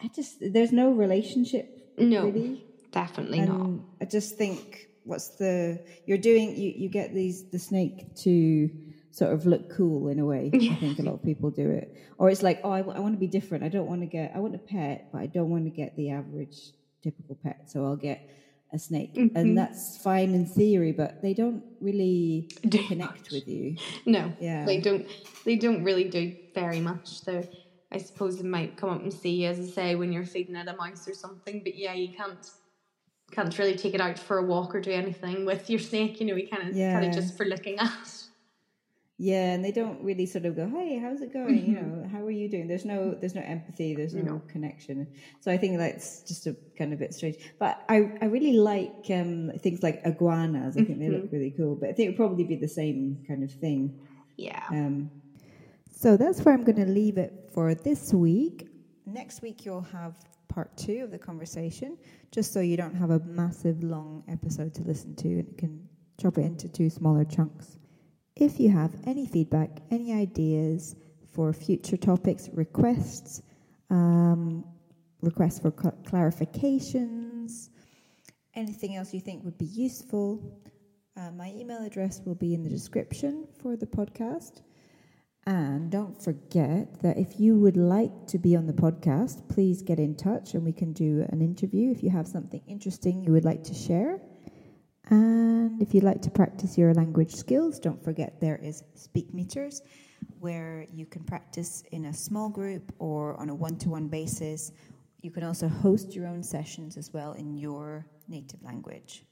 I 0.03 0.09
just 0.09 0.39
there's 0.41 0.73
no 0.73 0.93
relationship 0.93 1.67
No, 1.99 2.25
really, 2.25 2.65
definitely 2.93 3.41
not. 3.41 3.61
and 3.61 3.85
I 4.01 4.07
just 4.07 4.39
think 4.39 4.89
what's 5.05 5.37
the 5.37 5.85
you're 6.07 6.25
doing 6.31 6.57
you 6.57 6.73
you 6.75 6.89
get 6.89 7.13
these 7.13 7.51
the 7.51 7.59
snake 7.59 8.17
to 8.25 8.71
sort 9.11 9.35
of 9.35 9.45
look 9.45 9.69
cool 9.77 10.09
in 10.09 10.19
a 10.21 10.25
way. 10.25 10.51
I 10.55 10.75
think 10.77 10.99
a 10.99 11.03
lot 11.09 11.15
of 11.15 11.23
people 11.23 11.51
do 11.51 11.69
it, 11.69 11.95
or 12.17 12.31
it's 12.31 12.43
like 12.43 12.61
oh 12.65 12.71
I, 12.71 12.81
want 12.81 13.13
to 13.13 13.21
be 13.21 13.27
different. 13.27 13.65
I 13.65 13.69
don't 13.69 13.87
want 13.87 14.01
to 14.01 14.07
get 14.07 14.33
I 14.35 14.39
want 14.39 14.55
a 14.55 14.65
pet, 14.75 15.11
but 15.13 15.21
I 15.21 15.27
don't 15.27 15.51
want 15.51 15.65
to 15.65 15.71
get 15.83 15.95
the 15.95 16.09
average 16.11 16.73
typical 17.03 17.37
pet, 17.45 17.71
so 17.71 17.85
I'll 17.85 17.97
get 17.97 18.19
a 18.75 18.79
snake, 18.79 19.17
and 19.17 19.31
mm-hmm. 19.31 19.55
that's 19.55 19.97
fine 19.99 20.35
in 20.35 20.45
theory, 20.45 20.93
but 20.93 21.23
they 21.23 21.33
don't 21.33 21.63
really 21.81 22.51
Do 22.69 22.83
connect 22.87 23.31
with 23.31 23.47
you. 23.49 23.77
No, 24.05 24.33
Yeah. 24.41 24.65
they 24.65 24.81
don't. 24.81 25.07
They 25.45 25.57
don't 25.57 25.85
really 25.85 26.05
do 26.05 26.35
very 26.55 26.81
much. 26.81 27.23
They, 27.23 27.49
I 27.93 27.99
suppose, 27.99 28.39
they 28.39 28.49
might 28.49 28.77
come 28.77 28.91
up 28.91 29.03
and 29.03 29.13
see 29.13 29.43
you, 29.43 29.49
as 29.49 29.61
I 29.61 29.65
say, 29.65 29.95
when 29.95 30.13
you're 30.13 30.25
feeding 30.25 30.57
it 30.57 30.69
a 30.69 30.77
mouse 30.77 31.07
or 31.07 31.15
something. 31.15 31.63
But 31.63 31.77
yeah, 31.77 31.95
you 31.95 32.09
can't 32.15 32.51
can't 33.31 33.59
really 33.59 33.77
take 33.77 33.95
it 33.95 34.01
out 34.01 34.19
for 34.19 34.39
a 34.39 34.43
walk 34.43 34.75
or 34.75 34.81
do 34.81 34.91
anything 34.91 35.45
with 35.45 35.71
your 35.71 35.81
snake. 35.81 36.21
You 36.21 36.27
know, 36.27 36.37
you 36.37 36.49
kind 36.49 36.69
of 36.69 36.75
kind 36.75 37.05
of 37.05 37.15
just 37.15 37.37
for 37.37 37.47
looking 37.47 37.79
at. 37.79 38.24
Yeah, 39.17 39.53
and 39.53 39.65
they 39.65 39.71
don't 39.71 40.03
really 40.03 40.27
sort 40.27 40.45
of 40.45 40.57
go, 40.57 40.69
"Hey, 40.69 40.99
how's 40.99 41.21
it 41.21 41.33
going? 41.33 41.65
You 41.67 41.81
know, 41.81 42.09
how 42.11 42.25
are 42.25 42.33
you 42.33 42.49
doing?" 42.49 42.67
There's 42.67 42.85
no, 42.85 43.15
there's 43.15 43.35
no 43.35 43.43
empathy. 43.43 43.95
There's 43.95 44.13
no, 44.13 44.43
connection. 44.49 45.07
So 45.41 45.53
I 45.53 45.57
think 45.57 45.79
that's 45.79 46.23
just 46.23 46.49
a 46.49 46.57
kind 46.77 46.93
of 46.93 46.99
bit 46.99 47.15
strange. 47.15 47.37
But 47.61 47.81
I, 47.89 48.11
I 48.21 48.25
really 48.25 48.55
like 48.55 49.07
um, 49.11 49.53
things 49.61 49.85
like 49.85 50.01
iguanas. 50.05 50.77
I 50.77 50.83
think 50.83 50.99
they 50.99 51.11
look 51.11 51.31
really 51.31 51.53
cool. 51.57 51.77
But 51.77 51.91
I 51.91 51.93
think 51.93 52.07
it 52.07 52.11
would 52.11 52.17
probably 52.17 52.45
be 52.45 52.57
the 52.57 52.69
same 52.69 53.25
kind 53.29 53.45
of 53.45 53.53
thing. 53.53 54.01
Yeah. 54.37 54.65
Um, 54.71 55.11
so 55.97 56.17
that's 56.17 56.41
where 56.43 56.53
I'm 56.53 56.65
going 56.65 56.85
to 56.85 56.87
leave 56.87 57.17
it 57.17 57.51
for 57.53 57.73
this 57.75 58.13
week. 58.13 58.69
Next 59.07 59.43
week 59.43 59.65
you'll 59.65 59.81
have 59.81 60.17
part 60.49 60.77
two 60.77 61.05
of 61.05 61.11
the 61.11 61.19
conversation, 61.19 61.99
just 62.33 62.53
so 62.53 62.61
you 62.61 62.77
don't 62.77 62.95
have 62.95 63.11
a 63.11 63.21
massive 63.21 63.83
long 63.83 64.25
episode 64.29 64.75
to 64.75 64.83
listen 64.83 65.15
to, 65.17 65.29
and 65.29 65.49
you 65.49 65.55
can 65.57 65.89
chop 66.21 66.39
it 66.39 66.43
into 66.43 66.69
two 66.69 66.91
smaller 66.91 67.25
chunks. 67.25 67.79
If 68.37 68.59
you 68.59 68.69
have 68.71 68.95
any 69.05 69.27
feedback, 69.27 69.71
any 69.91 70.13
ideas 70.13 70.97
for 71.33 71.53
future 71.53 71.97
topics, 71.97 72.49
requests, 72.53 73.43
um, 73.91 74.65
requests 75.21 75.61
for 75.61 75.73
cl- 75.73 75.97
clarifications, 76.05 77.69
anything 78.55 78.97
else 78.97 79.15
you 79.15 79.21
think 79.21 79.45
would 79.45 79.59
be 79.59 79.67
useful, 79.67 80.61
uh, 81.17 81.31
my 81.31 81.53
email 81.53 81.85
address 81.85 82.23
will 82.25 82.35
be 82.35 82.55
in 82.55 82.65
the 82.65 82.69
description 82.69 83.47
for 83.61 83.77
the 83.77 83.87
podcast. 83.87 84.63
And 85.47 85.91
don't 85.91 86.21
forget 86.21 87.03
that 87.03 87.19
if 87.19 87.39
you 87.39 87.57
would 87.59 87.77
like 87.77 88.27
to 88.29 88.39
be 88.39 88.57
on 88.57 88.67
the 88.67 88.73
podcast, 88.73 89.49
please 89.49 89.83
get 89.83 90.01
in 90.01 90.17
touch 90.17 90.55
and 90.55 90.65
we 90.65 90.73
can 90.73 90.93
do 90.93 91.25
an 91.29 91.41
interview 91.41 91.91
if 91.93 92.03
you 92.03 92.11
have 92.11 92.27
something 92.27 92.63
interesting 92.67 93.23
you 93.23 93.33
would 93.33 93.45
like 93.45 93.63
to 93.65 93.75
share. 93.75 94.21
And 95.11 95.81
if 95.83 95.95
you'd 95.95 96.05
like 96.05 96.23
to 96.23 96.31
practice 96.31 96.79
your 96.79 96.95
language 96.95 97.35
skills, 97.35 97.79
don't 97.79 98.03
forget 98.03 98.41
there 98.41 98.57
is 98.57 98.83
Speakmeeters, 98.97 99.83
where 100.41 100.87
you 100.93 101.07
can 101.07 101.23
practice 101.25 101.83
in 101.93 102.07
a 102.07 102.13
small 102.13 102.49
group 102.49 102.93
or 102.99 103.39
on 103.39 103.51
a 103.51 103.55
one 103.55 103.77
to 103.79 103.91
one 103.91 104.09
basis. 104.09 104.73
You 105.21 105.31
can 105.31 105.45
also 105.45 105.69
host 105.69 106.15
your 106.15 106.27
own 106.27 106.43
sessions 106.43 106.97
as 106.97 107.13
well 107.13 107.33
in 107.33 107.55
your 107.55 108.07
native 108.29 108.63
language. 108.63 109.25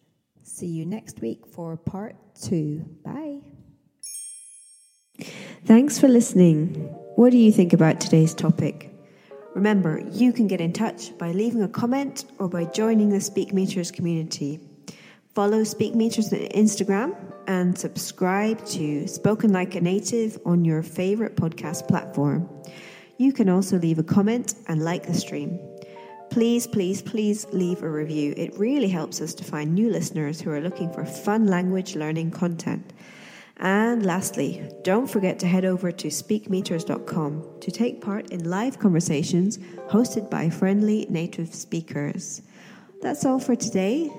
See 0.43 0.67
you 0.67 0.85
next 0.85 1.21
week 1.21 1.47
for 1.47 1.77
part 1.77 2.17
two. 2.35 2.85
Bye. 3.05 3.41
Thanks 5.65 5.99
for 5.99 6.09
listening. 6.09 6.75
What 7.17 7.31
do 7.31 7.39
you 7.39 7.53
think 7.53 7.73
about 7.73 8.01
today's 8.01 8.35
topic? 8.35 8.91
Remember, 9.55 10.03
you 10.11 10.33
can 10.33 10.47
get 10.49 10.61
in 10.61 10.73
touch 10.73 11.17
by 11.19 11.33
leaving 11.33 11.63
a 11.63 11.69
comment 11.69 12.25
or 12.39 12.49
by 12.49 12.65
joining 12.65 13.11
the 13.11 13.19
Speakmeeters 13.19 13.93
community. 13.93 14.61
Follow 15.35 15.62
Speakmeeters 15.62 16.31
on 16.31 16.47
Instagram 16.51 17.16
and 17.47 17.79
subscribe 17.79 18.62
to 18.66 19.07
Spoken 19.09 19.51
Like 19.51 19.75
a 19.75 19.81
Native 19.81 20.38
on 20.45 20.62
your 20.62 20.83
favorite 20.83 21.37
podcast 21.37 21.88
platform. 21.88 22.47
You 23.16 23.33
can 23.33 23.49
also 23.49 23.79
leave 23.79 23.99
a 23.99 24.03
comment 24.03 24.55
and 24.68 24.85
like 24.85 25.07
the 25.07 25.14
stream. 25.14 25.59
Please, 26.29 26.66
please, 26.66 27.01
please 27.01 27.47
leave 27.51 27.83
a 27.83 27.88
review. 27.88 28.35
It 28.37 28.59
really 28.59 28.88
helps 28.88 29.23
us 29.23 29.33
to 29.35 29.45
find 29.45 29.75
new 29.75 29.88
listeners 29.88 30.38
who 30.38 30.51
are 30.51 30.61
looking 30.61 30.92
for 30.92 31.07
fun 31.07 31.47
language 31.47 31.97
learning 31.97 32.33
content. 32.33 32.92
And 33.57 34.05
lastly, 34.05 34.68
don't 34.83 35.07
forget 35.07 35.38
to 35.38 35.47
head 35.47 35.64
over 35.64 35.90
to 35.92 36.09
speakmeeters.com 36.09 37.61
to 37.61 37.71
take 37.71 38.03
part 38.03 38.31
in 38.33 38.51
live 38.51 38.79
conversations 38.79 39.57
hosted 39.88 40.29
by 40.29 40.51
friendly 40.51 41.07
native 41.09 41.55
speakers. 41.55 42.42
That's 43.01 43.25
all 43.25 43.40
for 43.40 43.57
today. 43.57 44.11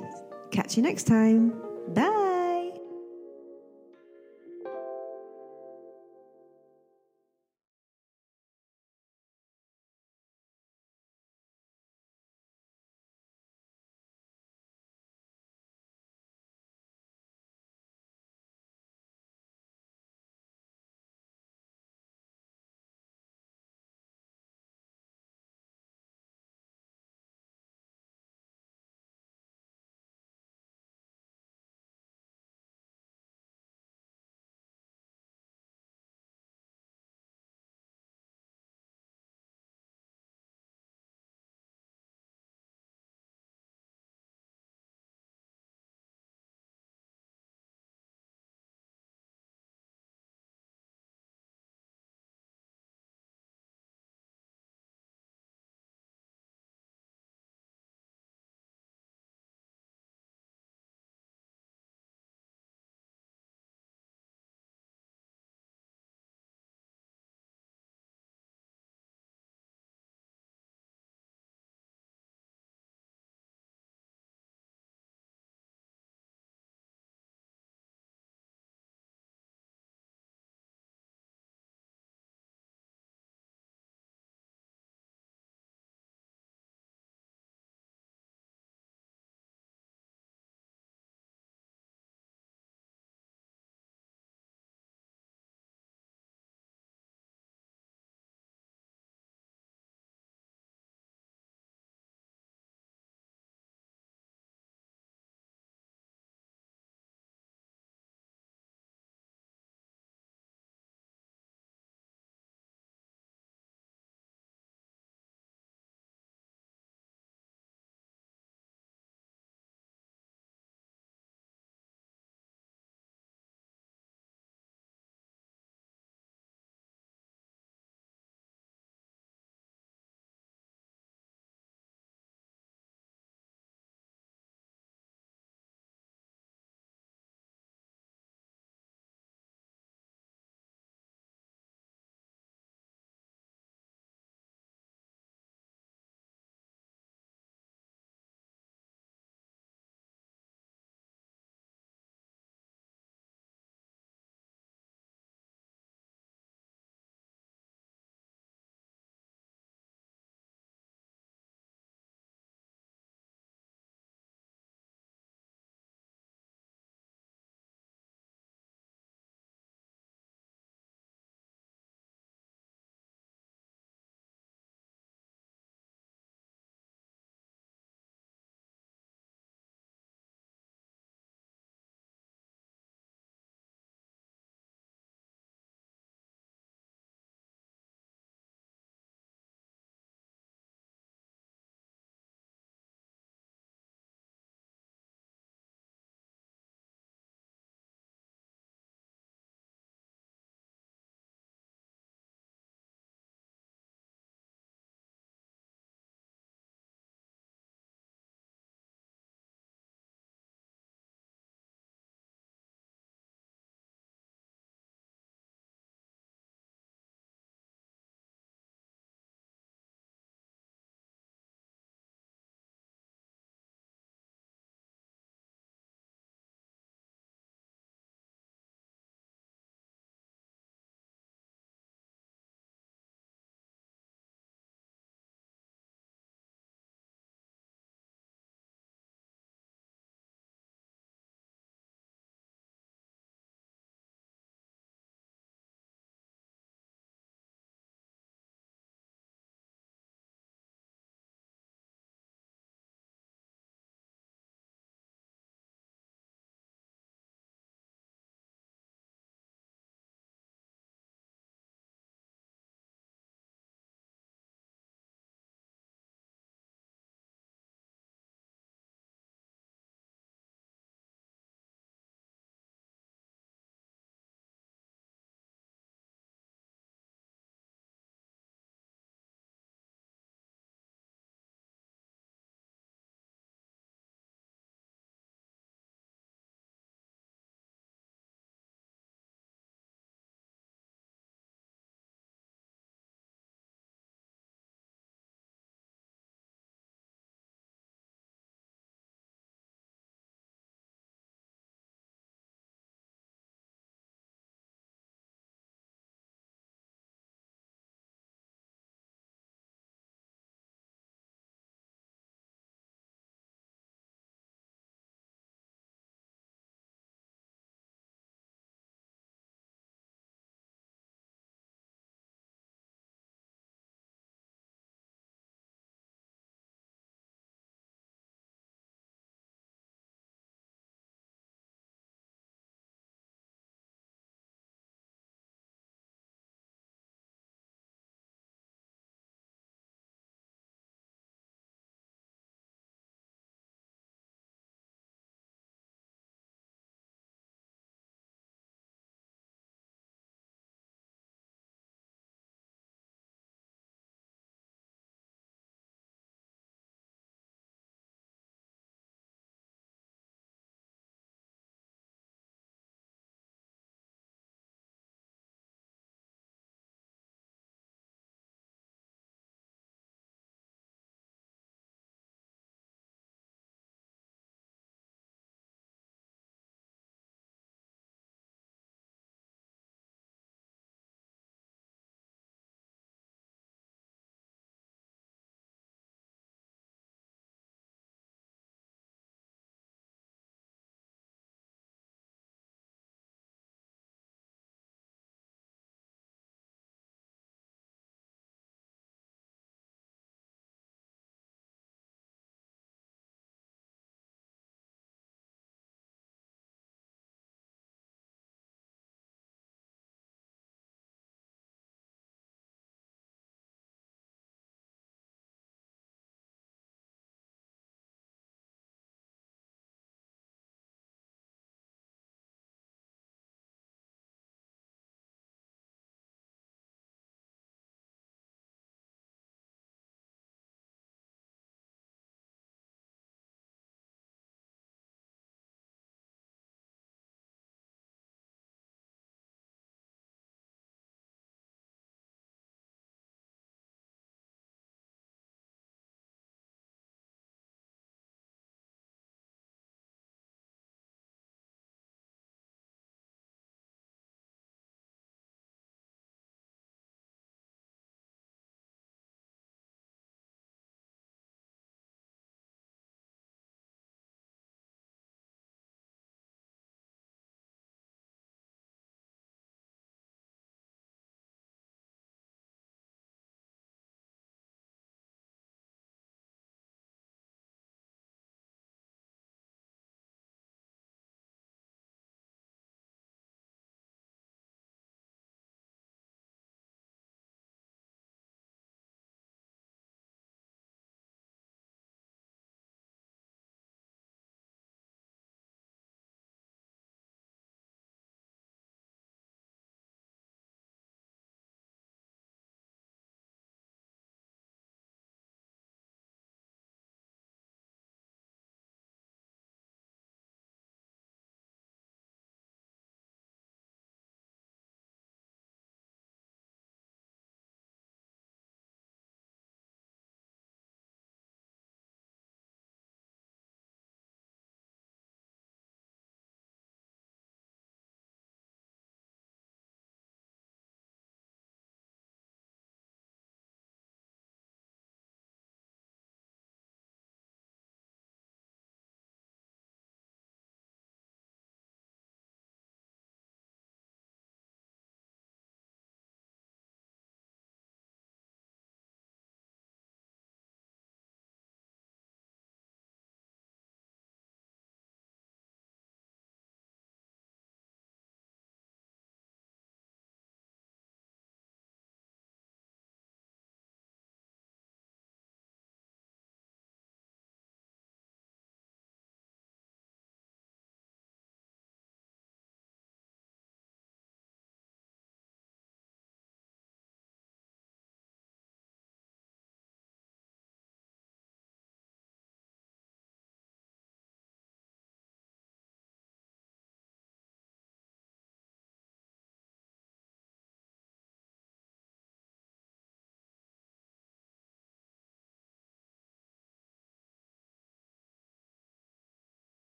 Catch 0.53 0.77
you 0.77 0.83
next 0.83 1.07
time. 1.07 1.59
Bye. 1.87 2.32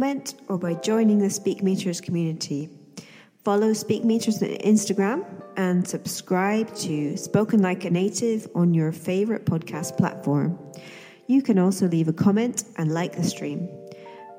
Comment 0.00 0.34
or 0.46 0.56
by 0.56 0.74
joining 0.74 1.18
the 1.18 1.26
Speakmeeters 1.26 2.00
community. 2.00 2.68
Follow 3.42 3.72
Speakmeeters 3.72 4.40
on 4.40 4.56
Instagram 4.58 5.26
and 5.56 5.88
subscribe 5.88 6.72
to 6.76 7.16
Spoken 7.16 7.60
Like 7.62 7.84
a 7.84 7.90
Native 7.90 8.46
on 8.54 8.74
your 8.74 8.92
favorite 8.92 9.44
podcast 9.44 9.96
platform. 9.96 10.56
You 11.26 11.42
can 11.42 11.58
also 11.58 11.88
leave 11.88 12.06
a 12.06 12.12
comment 12.12 12.62
and 12.76 12.94
like 12.94 13.16
the 13.16 13.24
stream. 13.24 13.68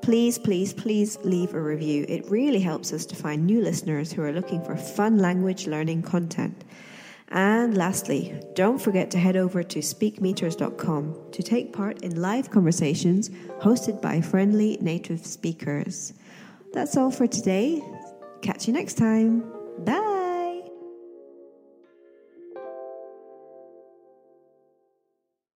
Please, 0.00 0.38
please, 0.38 0.72
please 0.72 1.18
leave 1.24 1.52
a 1.52 1.60
review. 1.60 2.06
It 2.08 2.30
really 2.30 2.60
helps 2.60 2.94
us 2.94 3.04
to 3.04 3.14
find 3.14 3.44
new 3.44 3.60
listeners 3.60 4.10
who 4.10 4.22
are 4.22 4.32
looking 4.32 4.64
for 4.64 4.78
fun 4.78 5.18
language 5.18 5.66
learning 5.66 6.04
content. 6.04 6.64
And 7.30 7.76
lastly, 7.76 8.34
don't 8.54 8.78
forget 8.78 9.10
to 9.12 9.18
head 9.18 9.36
over 9.36 9.62
to 9.62 9.78
speakmeeters.com 9.78 11.30
to 11.30 11.42
take 11.42 11.72
part 11.72 12.02
in 12.02 12.20
live 12.20 12.50
conversations 12.50 13.30
hosted 13.60 14.02
by 14.02 14.20
friendly 14.20 14.78
native 14.80 15.24
speakers. 15.24 16.12
That's 16.72 16.96
all 16.96 17.10
for 17.10 17.26
today. 17.26 17.82
Catch 18.42 18.66
you 18.66 18.72
next 18.72 18.94
time. 18.94 19.44
Bye. 19.78 20.19